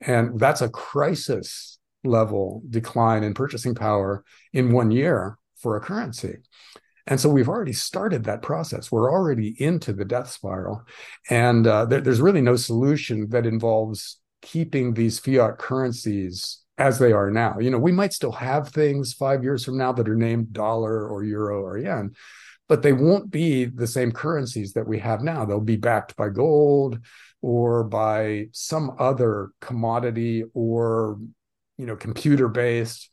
And 0.00 0.38
that's 0.38 0.62
a 0.62 0.68
crisis 0.68 1.78
level 2.04 2.62
decline 2.68 3.24
in 3.24 3.34
purchasing 3.34 3.74
power 3.74 4.24
in 4.52 4.72
one 4.72 4.90
year 4.90 5.36
for 5.56 5.76
a 5.76 5.80
currency 5.80 6.36
and 7.08 7.18
so 7.18 7.30
we've 7.30 7.48
already 7.48 7.72
started 7.72 8.24
that 8.24 8.42
process. 8.42 8.92
We're 8.92 9.10
already 9.10 9.56
into 9.58 9.94
the 9.94 10.04
death 10.04 10.30
spiral. 10.30 10.82
And 11.30 11.66
uh, 11.66 11.86
there, 11.86 12.02
there's 12.02 12.20
really 12.20 12.42
no 12.42 12.54
solution 12.54 13.30
that 13.30 13.46
involves 13.46 14.20
keeping 14.42 14.92
these 14.92 15.18
fiat 15.18 15.56
currencies 15.56 16.60
as 16.76 16.98
they 16.98 17.12
are 17.12 17.30
now. 17.30 17.58
You 17.58 17.70
know, 17.70 17.78
we 17.78 17.92
might 17.92 18.12
still 18.12 18.32
have 18.32 18.68
things 18.68 19.14
five 19.14 19.42
years 19.42 19.64
from 19.64 19.78
now 19.78 19.90
that 19.92 20.08
are 20.08 20.14
named 20.14 20.52
dollar 20.52 21.08
or 21.08 21.24
euro 21.24 21.62
or 21.62 21.78
yen, 21.78 22.12
but 22.68 22.82
they 22.82 22.92
won't 22.92 23.30
be 23.30 23.64
the 23.64 23.86
same 23.86 24.12
currencies 24.12 24.74
that 24.74 24.86
we 24.86 24.98
have 24.98 25.22
now. 25.22 25.46
They'll 25.46 25.60
be 25.60 25.76
backed 25.76 26.14
by 26.14 26.28
gold 26.28 27.00
or 27.40 27.84
by 27.84 28.48
some 28.52 28.94
other 28.98 29.50
commodity 29.62 30.44
or, 30.52 31.18
you 31.78 31.86
know, 31.86 31.96
computer 31.96 32.48
based 32.48 33.10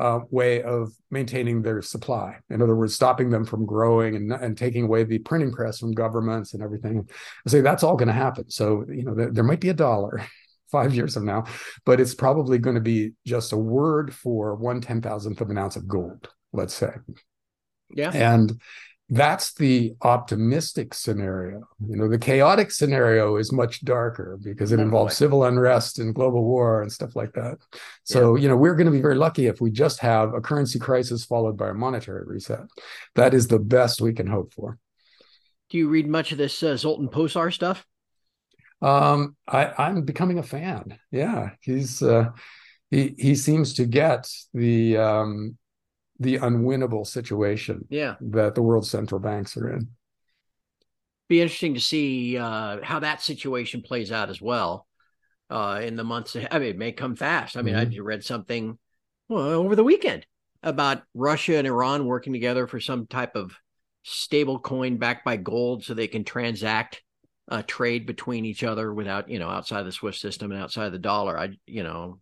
uh, 0.00 0.20
way 0.30 0.62
of 0.62 0.92
maintaining 1.10 1.60
their 1.60 1.82
supply. 1.82 2.38
In 2.48 2.62
other 2.62 2.74
words, 2.74 2.94
stopping 2.94 3.28
them 3.28 3.44
from 3.44 3.66
growing 3.66 4.16
and, 4.16 4.32
and 4.32 4.56
taking 4.56 4.84
away 4.84 5.04
the 5.04 5.18
printing 5.18 5.52
press 5.52 5.78
from 5.78 5.92
governments 5.92 6.54
and 6.54 6.62
everything. 6.62 7.06
I 7.46 7.50
say 7.50 7.60
that's 7.60 7.82
all 7.82 7.96
going 7.96 8.08
to 8.08 8.14
happen. 8.14 8.48
So, 8.48 8.86
you 8.88 9.04
know, 9.04 9.14
there, 9.14 9.30
there 9.30 9.44
might 9.44 9.60
be 9.60 9.68
a 9.68 9.74
dollar 9.74 10.26
five 10.72 10.94
years 10.94 11.14
from 11.14 11.26
now, 11.26 11.44
but 11.84 12.00
it's 12.00 12.14
probably 12.14 12.56
going 12.56 12.76
to 12.76 12.80
be 12.80 13.12
just 13.26 13.52
a 13.52 13.58
word 13.58 14.14
for 14.14 14.54
one 14.54 14.80
ten 14.80 15.02
thousandth 15.02 15.42
of 15.42 15.50
an 15.50 15.58
ounce 15.58 15.76
of 15.76 15.86
gold, 15.86 16.30
let's 16.54 16.74
say. 16.74 16.92
Yeah. 17.94 18.10
And 18.14 18.58
that's 19.12 19.54
the 19.54 19.94
optimistic 20.02 20.94
scenario. 20.94 21.68
You 21.84 21.96
know, 21.96 22.08
the 22.08 22.18
chaotic 22.18 22.70
scenario 22.70 23.36
is 23.36 23.52
much 23.52 23.84
darker 23.84 24.38
because 24.40 24.70
it 24.70 24.78
involves 24.78 25.16
civil 25.16 25.44
unrest 25.44 25.98
and 25.98 26.14
global 26.14 26.44
war 26.44 26.80
and 26.80 26.92
stuff 26.92 27.16
like 27.16 27.32
that. 27.32 27.58
So, 28.04 28.36
yeah. 28.36 28.42
you 28.42 28.48
know, 28.48 28.56
we're 28.56 28.76
going 28.76 28.86
to 28.86 28.92
be 28.92 29.02
very 29.02 29.16
lucky 29.16 29.46
if 29.46 29.60
we 29.60 29.72
just 29.72 29.98
have 29.98 30.32
a 30.32 30.40
currency 30.40 30.78
crisis 30.78 31.24
followed 31.24 31.56
by 31.56 31.70
a 31.70 31.74
monetary 31.74 32.24
reset. 32.24 32.60
That 33.16 33.34
is 33.34 33.48
the 33.48 33.58
best 33.58 34.00
we 34.00 34.12
can 34.12 34.28
hope 34.28 34.54
for. 34.54 34.78
Do 35.70 35.78
you 35.78 35.88
read 35.88 36.06
much 36.06 36.30
of 36.30 36.38
this 36.38 36.62
uh, 36.62 36.76
Zoltan 36.76 37.08
Pozsar 37.08 37.52
stuff? 37.52 37.84
Um, 38.80 39.36
I, 39.46 39.88
am 39.88 40.02
becoming 40.02 40.38
a 40.38 40.44
fan. 40.44 40.98
Yeah, 41.10 41.50
he's 41.60 42.02
uh, 42.02 42.30
he 42.90 43.14
he 43.18 43.34
seems 43.34 43.74
to 43.74 43.86
get 43.86 44.30
the 44.54 44.96
um, 44.96 45.58
the 46.20 46.36
unwinnable 46.38 47.06
situation 47.06 47.86
yeah. 47.88 48.14
that 48.20 48.54
the 48.54 48.62
world 48.62 48.86
central 48.86 49.18
banks 49.18 49.56
are 49.56 49.72
in. 49.72 49.88
Be 51.28 51.40
interesting 51.40 51.74
to 51.74 51.80
see 51.80 52.36
uh, 52.36 52.78
how 52.82 53.00
that 53.00 53.22
situation 53.22 53.82
plays 53.82 54.12
out 54.12 54.28
as 54.28 54.40
well 54.40 54.86
uh, 55.48 55.80
in 55.82 55.96
the 55.96 56.04
months 56.04 56.36
ahead. 56.36 56.48
I 56.52 56.58
mean, 56.58 56.68
it 56.68 56.78
may 56.78 56.92
come 56.92 57.16
fast. 57.16 57.56
I 57.56 57.62
mean, 57.62 57.74
mm-hmm. 57.74 57.94
I 57.94 58.02
read 58.02 58.22
something 58.22 58.78
well, 59.28 59.48
over 59.48 59.74
the 59.74 59.84
weekend 59.84 60.26
about 60.62 61.02
Russia 61.14 61.56
and 61.56 61.66
Iran 61.66 62.04
working 62.04 62.34
together 62.34 62.66
for 62.66 62.80
some 62.80 63.06
type 63.06 63.34
of 63.34 63.56
stable 64.02 64.58
coin 64.58 64.98
backed 64.98 65.24
by 65.24 65.36
gold 65.36 65.84
so 65.84 65.94
they 65.94 66.08
can 66.08 66.24
transact 66.24 67.02
uh, 67.48 67.62
trade 67.66 68.06
between 68.06 68.44
each 68.44 68.62
other 68.62 68.92
without, 68.92 69.30
you 69.30 69.38
know, 69.38 69.48
outside 69.48 69.84
the 69.84 69.92
SWIFT 69.92 70.18
system 70.18 70.52
and 70.52 70.60
outside 70.60 70.90
the 70.90 70.98
dollar. 70.98 71.38
I, 71.38 71.50
you 71.66 71.82
know, 71.82 72.20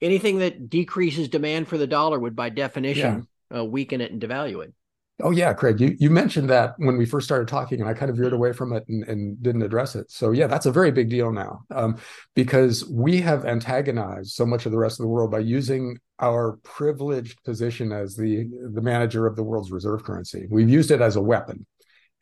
anything 0.00 0.38
that 0.38 0.68
decreases 0.68 1.28
demand 1.28 1.68
for 1.68 1.78
the 1.78 1.86
dollar 1.86 2.18
would 2.18 2.36
by 2.36 2.50
definition 2.50 3.26
yeah. 3.50 3.60
uh, 3.60 3.64
weaken 3.64 4.00
it 4.00 4.12
and 4.12 4.20
devalue 4.20 4.64
it. 4.64 4.74
Oh 5.22 5.30
yeah, 5.30 5.54
Craig, 5.54 5.80
you, 5.80 5.96
you 5.98 6.10
mentioned 6.10 6.50
that 6.50 6.74
when 6.76 6.98
we 6.98 7.06
first 7.06 7.26
started 7.26 7.48
talking, 7.48 7.80
and 7.80 7.88
I 7.88 7.94
kind 7.94 8.10
of 8.10 8.18
veered 8.18 8.34
away 8.34 8.52
from 8.52 8.74
it 8.74 8.84
and, 8.86 9.02
and 9.04 9.42
didn't 9.42 9.62
address 9.62 9.96
it. 9.96 10.10
So 10.10 10.30
yeah, 10.32 10.46
that's 10.46 10.66
a 10.66 10.72
very 10.72 10.90
big 10.90 11.08
deal 11.08 11.32
now 11.32 11.60
um, 11.74 11.96
because 12.34 12.86
we 12.90 13.22
have 13.22 13.46
antagonized 13.46 14.32
so 14.32 14.44
much 14.44 14.66
of 14.66 14.72
the 14.72 14.78
rest 14.78 15.00
of 15.00 15.04
the 15.04 15.08
world 15.08 15.30
by 15.30 15.38
using 15.38 15.98
our 16.18 16.58
privileged 16.64 17.42
position 17.44 17.92
as 17.92 18.14
the 18.14 18.46
the 18.74 18.82
manager 18.82 19.26
of 19.26 19.36
the 19.36 19.42
world's 19.42 19.70
reserve 19.70 20.04
currency. 20.04 20.46
We've 20.50 20.68
used 20.68 20.90
it 20.90 21.00
as 21.00 21.16
a 21.16 21.22
weapon, 21.22 21.64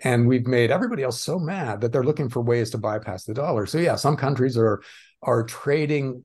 and 0.05 0.29
we've 0.29 0.47
made 0.47 0.71
everybody 0.71 1.03
else 1.03 1.21
so 1.21 1.41
mad 1.41 1.81
that 1.81 1.91
they're 1.91 2.05
looking 2.05 2.29
for 2.29 2.43
ways 2.43 2.71
to 2.71 2.79
bypass 2.79 3.25
the 3.25 3.35
dollar. 3.35 3.67
So 3.67 3.79
yeah, 3.79 3.97
some 3.97 4.17
countries 4.17 4.57
are 4.57 4.81
are 5.21 5.43
trading 5.43 6.25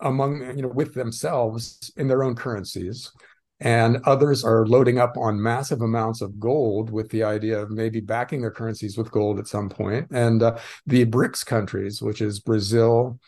among 0.00 0.40
you 0.56 0.62
know 0.62 0.68
with 0.68 0.94
themselves 0.94 1.92
in 1.96 2.08
their 2.08 2.22
own 2.22 2.34
currencies 2.34 3.12
and 3.60 3.98
others 4.04 4.44
are 4.44 4.66
loading 4.66 4.98
up 4.98 5.16
on 5.16 5.42
massive 5.42 5.80
amounts 5.80 6.20
of 6.20 6.38
gold 6.38 6.90
with 6.90 7.08
the 7.08 7.22
idea 7.22 7.58
of 7.58 7.70
maybe 7.70 8.00
backing 8.00 8.42
their 8.42 8.50
currencies 8.50 8.98
with 8.98 9.10
gold 9.10 9.38
at 9.38 9.46
some 9.46 9.70
point. 9.70 10.06
and 10.10 10.42
uh, 10.42 10.58
the 10.86 11.06
brics 11.06 11.44
countries 11.44 12.02
which 12.02 12.20
is 12.20 12.40
brazil 12.40 13.18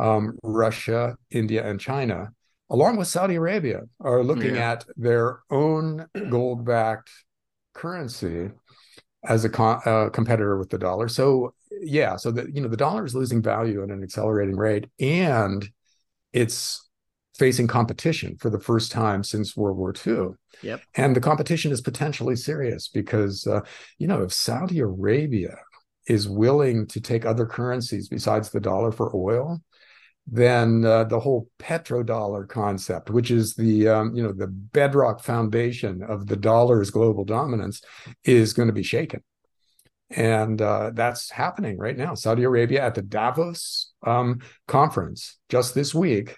um, 0.00 0.38
russia 0.42 1.16
india 1.30 1.66
and 1.66 1.80
china 1.80 2.30
along 2.70 2.96
with 2.96 3.08
saudi 3.08 3.34
arabia 3.34 3.82
are 4.00 4.22
looking 4.22 4.54
yeah. 4.54 4.72
at 4.72 4.84
their 4.96 5.40
own 5.50 6.06
gold 6.30 6.64
backed 6.64 7.10
currency 7.74 8.50
as 9.26 9.44
a 9.44 9.62
uh, 9.62 10.08
competitor 10.10 10.56
with 10.56 10.70
the 10.70 10.78
dollar 10.78 11.08
so 11.08 11.52
yeah 11.82 12.16
so 12.16 12.30
that 12.30 12.54
you 12.54 12.60
know 12.60 12.68
the 12.68 12.76
dollar 12.76 13.04
is 13.04 13.14
losing 13.14 13.42
value 13.42 13.82
at 13.82 13.90
an 13.90 14.02
accelerating 14.02 14.56
rate 14.56 14.86
and 14.98 15.68
it's 16.34 16.86
facing 17.38 17.66
competition 17.66 18.36
for 18.38 18.50
the 18.50 18.60
first 18.60 18.92
time 18.92 19.24
since 19.24 19.56
World 19.56 19.78
War 19.78 19.94
II. 20.06 20.34
Yep. 20.62 20.82
And 20.94 21.16
the 21.16 21.20
competition 21.20 21.72
is 21.72 21.80
potentially 21.80 22.36
serious 22.36 22.88
because, 22.88 23.46
uh, 23.46 23.60
you 23.98 24.06
know, 24.06 24.22
if 24.22 24.32
Saudi 24.32 24.80
Arabia 24.80 25.56
is 26.06 26.28
willing 26.28 26.86
to 26.88 27.00
take 27.00 27.24
other 27.24 27.46
currencies 27.46 28.08
besides 28.08 28.50
the 28.50 28.60
dollar 28.60 28.92
for 28.92 29.14
oil, 29.16 29.62
then 30.26 30.84
uh, 30.84 31.04
the 31.04 31.20
whole 31.20 31.48
petrodollar 31.58 32.48
concept, 32.48 33.10
which 33.10 33.30
is 33.30 33.54
the 33.54 33.88
um, 33.88 34.14
you 34.14 34.22
know 34.22 34.32
the 34.32 34.46
bedrock 34.46 35.22
foundation 35.22 36.02
of 36.02 36.26
the 36.26 36.36
dollar's 36.36 36.90
global 36.90 37.24
dominance, 37.24 37.82
is 38.24 38.54
going 38.54 38.68
to 38.68 38.72
be 38.72 38.82
shaken, 38.82 39.22
and 40.16 40.60
uh, 40.60 40.90
that's 40.94 41.30
happening 41.30 41.78
right 41.78 41.96
now. 41.96 42.14
Saudi 42.14 42.44
Arabia 42.44 42.82
at 42.82 42.94
the 42.94 43.02
Davos 43.02 43.92
um, 44.06 44.40
conference 44.66 45.38
just 45.48 45.74
this 45.74 45.94
week 45.94 46.36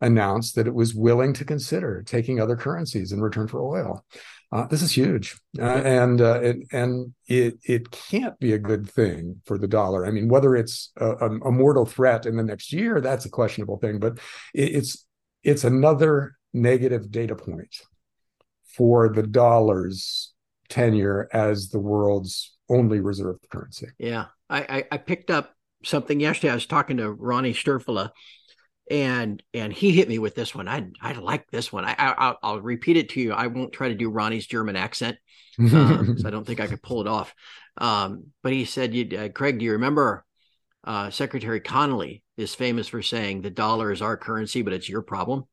announced 0.00 0.54
that 0.54 0.66
it 0.66 0.74
was 0.74 0.94
willing 0.94 1.32
to 1.34 1.44
consider 1.44 2.02
taking 2.02 2.40
other 2.40 2.56
currencies 2.56 3.12
in 3.12 3.20
return 3.20 3.48
for 3.48 3.60
oil. 3.60 4.04
Uh, 4.50 4.66
this 4.66 4.80
is 4.80 4.92
huge, 4.92 5.38
uh, 5.58 5.62
and 5.62 6.22
uh, 6.22 6.40
it, 6.40 6.56
and 6.72 7.12
it 7.26 7.58
it 7.64 7.90
can't 7.90 8.38
be 8.38 8.54
a 8.54 8.58
good 8.58 8.88
thing 8.88 9.42
for 9.44 9.58
the 9.58 9.68
dollar. 9.68 10.06
I 10.06 10.10
mean, 10.10 10.28
whether 10.28 10.56
it's 10.56 10.90
a, 10.96 11.26
a 11.26 11.52
mortal 11.52 11.84
threat 11.84 12.24
in 12.24 12.36
the 12.36 12.42
next 12.42 12.72
year, 12.72 13.02
that's 13.02 13.26
a 13.26 13.30
questionable 13.30 13.76
thing. 13.76 13.98
But 13.98 14.18
it, 14.54 14.76
it's 14.76 15.06
it's 15.42 15.64
another 15.64 16.38
negative 16.54 17.10
data 17.10 17.34
point 17.34 17.76
for 18.64 19.10
the 19.10 19.22
dollar's 19.22 20.32
tenure 20.70 21.28
as 21.32 21.68
the 21.68 21.78
world's 21.78 22.56
only 22.68 23.00
reserve 23.00 23.36
currency. 23.50 23.88
Yeah, 23.98 24.26
I, 24.48 24.60
I, 24.60 24.84
I 24.92 24.96
picked 24.98 25.30
up 25.30 25.54
something 25.84 26.20
yesterday. 26.20 26.50
I 26.50 26.54
was 26.54 26.66
talking 26.66 26.98
to 26.98 27.10
Ronnie 27.10 27.54
Stoeferle, 27.54 28.10
and 28.90 29.42
and 29.54 29.72
he 29.72 29.92
hit 29.92 30.08
me 30.08 30.18
with 30.18 30.34
this 30.34 30.54
one. 30.54 30.68
I 30.68 30.88
I 31.00 31.12
like 31.12 31.50
this 31.50 31.72
one. 31.72 31.84
I, 31.84 31.94
I 32.42 32.52
will 32.52 32.60
repeat 32.60 32.96
it 32.96 33.10
to 33.10 33.20
you. 33.20 33.32
I 33.32 33.46
won't 33.46 33.72
try 33.72 33.88
to 33.88 33.94
do 33.94 34.10
Ronnie's 34.10 34.46
German 34.46 34.76
accent 34.76 35.18
um, 35.58 36.16
I 36.24 36.30
don't 36.30 36.46
think 36.46 36.60
I 36.60 36.66
could 36.66 36.82
pull 36.82 37.00
it 37.00 37.06
off. 37.06 37.34
Um, 37.76 38.28
but 38.42 38.52
he 38.52 38.64
said, 38.64 39.14
uh, 39.14 39.28
"Craig, 39.30 39.58
do 39.58 39.64
you 39.64 39.72
remember 39.72 40.24
uh, 40.84 41.10
Secretary 41.10 41.60
Connally 41.60 42.22
is 42.36 42.54
famous 42.54 42.88
for 42.88 43.02
saying 43.02 43.42
the 43.42 43.50
dollar 43.50 43.92
is 43.92 44.02
our 44.02 44.16
currency, 44.16 44.62
but 44.62 44.72
it's 44.72 44.88
your 44.88 45.02
problem." 45.02 45.44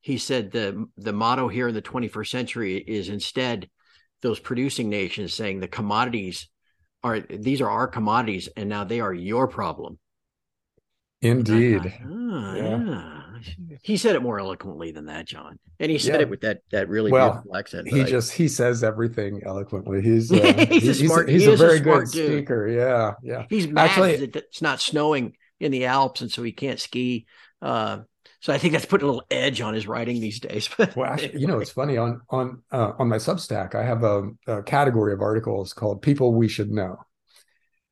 He 0.00 0.18
said 0.18 0.50
the 0.50 0.86
the 0.96 1.12
motto 1.12 1.48
here 1.48 1.68
in 1.68 1.74
the 1.74 1.82
21st 1.82 2.28
century 2.28 2.76
is 2.76 3.08
instead 3.08 3.68
those 4.22 4.40
producing 4.40 4.88
nations 4.88 5.34
saying 5.34 5.60
the 5.60 5.68
commodities 5.68 6.48
are 7.02 7.20
these 7.20 7.60
are 7.60 7.70
our 7.70 7.86
commodities, 7.86 8.48
and 8.56 8.68
now 8.68 8.84
they 8.84 9.00
are 9.00 9.14
your 9.14 9.46
problem. 9.46 9.98
Indeed. 11.22 11.82
Thought, 11.82 11.92
oh, 12.08 12.54
yeah. 12.54 12.84
yeah. 12.84 13.12
He 13.82 13.96
said 13.96 14.16
it 14.16 14.22
more 14.22 14.40
eloquently 14.40 14.90
than 14.90 15.06
that, 15.06 15.26
John, 15.26 15.58
and 15.78 15.90
he 15.90 15.98
said 15.98 16.16
yeah. 16.16 16.22
it 16.22 16.30
with 16.30 16.40
that 16.40 16.60
that 16.72 16.88
really 16.88 17.12
well, 17.12 17.32
beautiful 17.32 17.56
accent. 17.56 17.88
He 17.88 18.02
I, 18.02 18.04
just 18.04 18.32
he 18.32 18.48
says 18.48 18.82
everything 18.82 19.42
eloquently. 19.44 20.02
He's 20.06 20.32
uh, 20.32 20.36
he's, 20.68 20.82
he's, 20.82 21.02
a 21.02 21.06
smart, 21.06 21.28
he's, 21.28 21.44
he's 21.44 21.52
a 21.52 21.56
very 21.56 21.78
a 21.78 21.80
good 21.80 22.10
dude. 22.10 22.32
speaker. 22.32 22.66
Yeah, 22.66 23.12
yeah. 23.22 23.46
He's 23.48 23.68
mad 23.68 23.90
Actually, 23.90 24.14
it's 24.34 24.62
not 24.62 24.80
snowing 24.80 25.36
in 25.60 25.70
the 25.70 25.84
Alps, 25.84 26.22
and 26.22 26.30
so 26.30 26.42
he 26.42 26.52
can't 26.52 26.80
ski. 26.80 27.26
Uh, 27.62 28.00
so 28.40 28.52
I 28.52 28.58
think 28.58 28.72
that's 28.72 28.86
putting 28.86 29.08
a 29.08 29.10
little 29.10 29.26
edge 29.30 29.60
on 29.60 29.74
his 29.74 29.86
writing 29.86 30.20
these 30.20 30.40
days. 30.40 30.68
well, 30.78 31.12
actually, 31.12 31.40
you 31.40 31.46
know, 31.46 31.58
it's 31.58 31.70
funny 31.70 31.96
on 31.96 32.20
on 32.30 32.62
uh, 32.70 32.92
on 32.98 33.08
my 33.08 33.16
Substack, 33.16 33.74
I 33.74 33.82
have 33.82 34.04
a, 34.04 34.30
a, 34.46 34.62
category 34.62 35.12
of 35.12 35.20
articles 35.20 35.72
called 35.72 36.02
"People 36.02 36.34
We 36.34 36.48
Should 36.48 36.70
Know," 36.70 36.96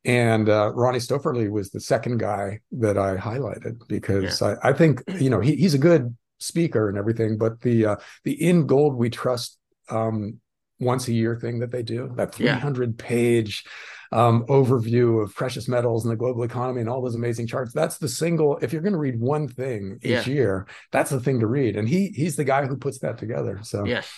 and 0.04 0.48
uh, 0.48 0.72
Ronnie 0.74 0.98
Stoeferle 0.98 1.50
was 1.50 1.70
the 1.70 1.80
second 1.80 2.18
guy 2.18 2.60
that 2.72 2.98
I 2.98 3.16
highlighted 3.16 3.86
because 3.88 4.40
yeah. 4.40 4.56
I, 4.62 4.70
I, 4.70 4.72
think 4.72 5.02
you 5.18 5.30
know 5.30 5.40
he, 5.40 5.56
he's 5.56 5.74
a 5.74 5.78
good 5.78 6.16
speaker 6.38 6.88
and 6.88 6.98
everything, 6.98 7.38
but 7.38 7.60
the 7.60 7.86
uh, 7.86 7.96
the 8.24 8.32
in 8.32 8.66
gold 8.66 8.94
we 8.94 9.10
trust 9.10 9.58
um, 9.90 10.40
once 10.78 11.08
a 11.08 11.12
year 11.12 11.36
thing 11.36 11.60
that 11.60 11.70
they 11.70 11.82
do 11.82 12.12
that 12.16 12.34
300 12.34 12.94
yeah. 12.98 13.06
page 13.06 13.64
um, 14.14 14.46
overview 14.46 15.22
of 15.22 15.34
precious 15.34 15.68
metals 15.68 16.04
and 16.04 16.12
the 16.12 16.16
global 16.16 16.44
economy 16.44 16.80
and 16.80 16.88
all 16.88 17.02
those 17.02 17.16
amazing 17.16 17.48
charts. 17.48 17.72
That's 17.72 17.98
the 17.98 18.08
single. 18.08 18.58
If 18.58 18.72
you're 18.72 18.80
going 18.80 18.92
to 18.92 18.98
read 18.98 19.18
one 19.18 19.48
thing 19.48 19.98
each 20.02 20.10
yeah. 20.10 20.24
year, 20.24 20.66
that's 20.92 21.10
the 21.10 21.18
thing 21.18 21.40
to 21.40 21.48
read. 21.48 21.76
And 21.76 21.88
he 21.88 22.08
he's 22.08 22.36
the 22.36 22.44
guy 22.44 22.64
who 22.64 22.76
puts 22.76 23.00
that 23.00 23.18
together. 23.18 23.58
So 23.62 23.84
yes, 23.84 24.08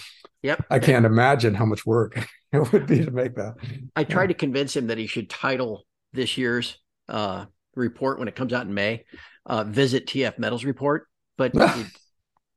yep. 0.42 0.64
I 0.70 0.78
can't 0.78 1.06
imagine 1.06 1.54
how 1.54 1.64
much 1.64 1.86
work 1.86 2.28
it 2.52 2.72
would 2.72 2.86
be 2.86 3.04
to 3.04 3.10
make 3.10 3.34
that. 3.36 3.54
I 3.96 4.04
tried 4.04 4.24
yeah. 4.24 4.28
to 4.28 4.34
convince 4.34 4.76
him 4.76 4.88
that 4.88 4.98
he 4.98 5.06
should 5.06 5.30
title 5.30 5.86
this 6.12 6.36
year's 6.36 6.76
uh, 7.08 7.46
report 7.74 8.18
when 8.18 8.28
it 8.28 8.36
comes 8.36 8.52
out 8.52 8.66
in 8.66 8.74
May, 8.74 9.04
uh, 9.46 9.64
"Visit 9.64 10.06
TF 10.06 10.38
Metals 10.38 10.64
Report," 10.64 11.08
but. 11.36 11.52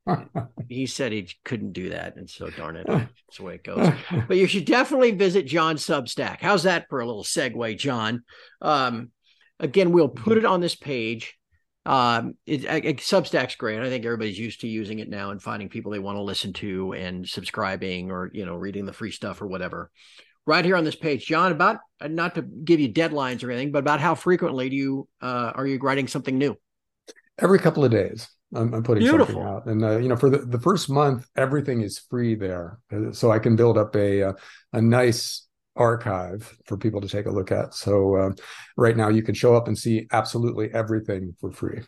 he 0.68 0.86
said 0.86 1.12
he 1.12 1.28
couldn't 1.44 1.72
do 1.72 1.90
that, 1.90 2.16
and 2.16 2.28
so 2.28 2.50
darn 2.50 2.76
it, 2.76 2.86
that's 2.88 3.36
the 3.36 3.42
way 3.42 3.56
it 3.56 3.64
goes. 3.64 3.92
But 4.28 4.36
you 4.36 4.46
should 4.46 4.64
definitely 4.64 5.12
visit 5.12 5.46
John's 5.46 5.84
Substack. 5.84 6.38
How's 6.40 6.64
that 6.64 6.86
for 6.88 7.00
a 7.00 7.06
little 7.06 7.24
segue, 7.24 7.78
John? 7.78 8.24
Um, 8.60 9.10
again, 9.58 9.92
we'll 9.92 10.08
put 10.08 10.38
it 10.38 10.44
on 10.44 10.60
this 10.60 10.74
page. 10.74 11.36
Um, 11.86 12.34
it, 12.46 12.64
it, 12.64 12.98
Substack's 12.98 13.56
great. 13.56 13.80
I 13.80 13.88
think 13.88 14.04
everybody's 14.04 14.38
used 14.38 14.60
to 14.60 14.68
using 14.68 14.98
it 14.98 15.08
now 15.08 15.30
and 15.30 15.42
finding 15.42 15.68
people 15.68 15.92
they 15.92 15.98
want 15.98 16.16
to 16.16 16.22
listen 16.22 16.52
to 16.54 16.92
and 16.92 17.26
subscribing 17.26 18.10
or 18.10 18.30
you 18.32 18.44
know 18.44 18.54
reading 18.54 18.84
the 18.84 18.92
free 18.92 19.10
stuff 19.10 19.40
or 19.40 19.46
whatever. 19.46 19.90
Right 20.46 20.64
here 20.64 20.76
on 20.76 20.84
this 20.84 20.96
page, 20.96 21.26
John. 21.26 21.52
About 21.52 21.78
not 22.02 22.34
to 22.34 22.42
give 22.42 22.80
you 22.80 22.92
deadlines 22.92 23.44
or 23.44 23.50
anything, 23.50 23.72
but 23.72 23.78
about 23.78 24.00
how 24.00 24.14
frequently 24.14 24.68
do 24.68 24.76
you 24.76 25.08
uh, 25.22 25.52
are 25.54 25.66
you 25.66 25.78
writing 25.78 26.06
something 26.06 26.36
new? 26.36 26.56
Every 27.38 27.58
couple 27.58 27.84
of 27.84 27.90
days. 27.90 28.28
I'm, 28.54 28.74
I'm 28.74 28.82
putting 28.82 29.02
Beautiful. 29.02 29.34
something 29.34 29.42
out, 29.42 29.66
and 29.66 29.84
uh, 29.84 29.98
you 29.98 30.08
know, 30.08 30.16
for 30.16 30.28
the, 30.28 30.38
the 30.38 30.58
first 30.58 30.90
month, 30.90 31.26
everything 31.36 31.82
is 31.82 31.98
free 31.98 32.34
there, 32.34 32.80
uh, 32.92 33.12
so 33.12 33.30
I 33.30 33.38
can 33.38 33.56
build 33.56 33.78
up 33.78 33.94
a 33.94 34.20
a, 34.20 34.30
uh, 34.30 34.32
a 34.72 34.82
nice 34.82 35.46
archive 35.76 36.52
for 36.66 36.76
people 36.76 37.00
to 37.00 37.08
take 37.08 37.26
a 37.26 37.30
look 37.30 37.52
at. 37.52 37.74
So 37.74 38.16
uh, 38.16 38.32
right 38.76 38.96
now, 38.96 39.08
you 39.08 39.22
can 39.22 39.34
show 39.34 39.54
up 39.54 39.68
and 39.68 39.78
see 39.78 40.08
absolutely 40.12 40.68
everything 40.74 41.36
for 41.40 41.52
free. 41.52 41.82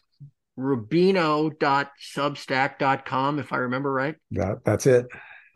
Rubino.substack.com, 0.58 3.38
if 3.38 3.52
I 3.52 3.56
remember 3.56 3.92
right. 3.92 4.16
That 4.32 4.64
that's 4.64 4.86
it. 4.86 5.06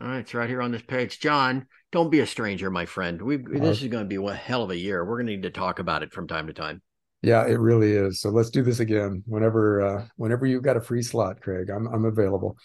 All 0.01 0.07
right, 0.07 0.19
it's 0.19 0.33
right 0.33 0.49
here 0.49 0.61
on 0.61 0.71
this 0.71 0.81
page. 0.81 1.19
John, 1.19 1.67
don't 1.91 2.11
be 2.11 2.19
a 2.19 2.27
stranger, 2.27 2.69
my 2.69 2.85
friend. 2.85 3.21
We 3.21 3.37
this 3.37 3.81
is 3.81 3.87
going 3.87 4.03
to 4.03 4.07
be 4.07 4.23
a 4.23 4.33
hell 4.33 4.63
of 4.63 4.71
a 4.71 4.77
year. 4.77 5.05
We're 5.05 5.17
going 5.17 5.27
to 5.27 5.33
need 5.33 5.43
to 5.43 5.51
talk 5.51 5.79
about 5.79 6.03
it 6.03 6.11
from 6.11 6.27
time 6.27 6.47
to 6.47 6.53
time. 6.53 6.81
Yeah, 7.21 7.45
it 7.47 7.59
really 7.59 7.93
is. 7.93 8.21
So 8.21 8.29
let's 8.29 8.49
do 8.49 8.61
this 8.61 8.79
again 8.79 9.23
whenever 9.25 9.81
uh, 9.81 10.05
whenever 10.17 10.45
you've 10.45 10.63
got 10.63 10.77
a 10.77 10.81
free 10.81 11.01
slot, 11.01 11.41
Craig. 11.41 11.69
I'm 11.69 11.87
I'm 11.87 12.05
available. 12.05 12.57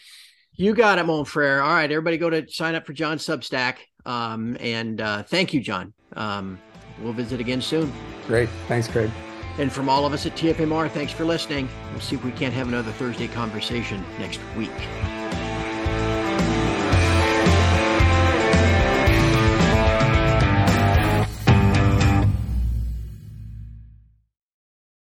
You 0.55 0.75
got 0.75 0.99
it, 0.99 1.05
mon 1.05 1.25
frere. 1.25 1.63
All 1.63 1.73
right, 1.73 1.91
everybody, 1.91 2.19
go 2.19 2.29
to 2.29 2.47
sign 2.49 2.75
up 2.75 2.87
for 2.87 2.93
John's 2.93 3.27
Substack. 3.27 3.77
Um, 4.05 4.57
and 4.61 5.01
uh, 5.01 5.23
thank 5.23 5.55
you, 5.55 5.61
John. 5.61 5.95
Um, 6.15 6.59
we'll 7.01 7.15
visit 7.15 7.41
again 7.41 7.63
soon. 7.63 7.91
Great. 8.27 8.51
Thanks, 8.69 8.87
Craig. 8.87 9.11
And 9.59 9.73
from 9.73 9.89
all 9.89 10.07
of 10.07 10.13
us 10.13 10.27
at 10.27 10.35
TFMR, 10.37 10.91
thanks 10.91 11.13
for 11.13 11.25
listening. 11.25 11.69
We'll 11.93 12.01
see 12.01 12.17
if 12.17 12.25
we 12.25 12.33
can't 12.33 12.55
have 12.55 12.69
another 12.69 12.93
Thursday 12.93 13.29
conversation 13.29 14.05
next 14.19 14.41
week. 14.57 14.71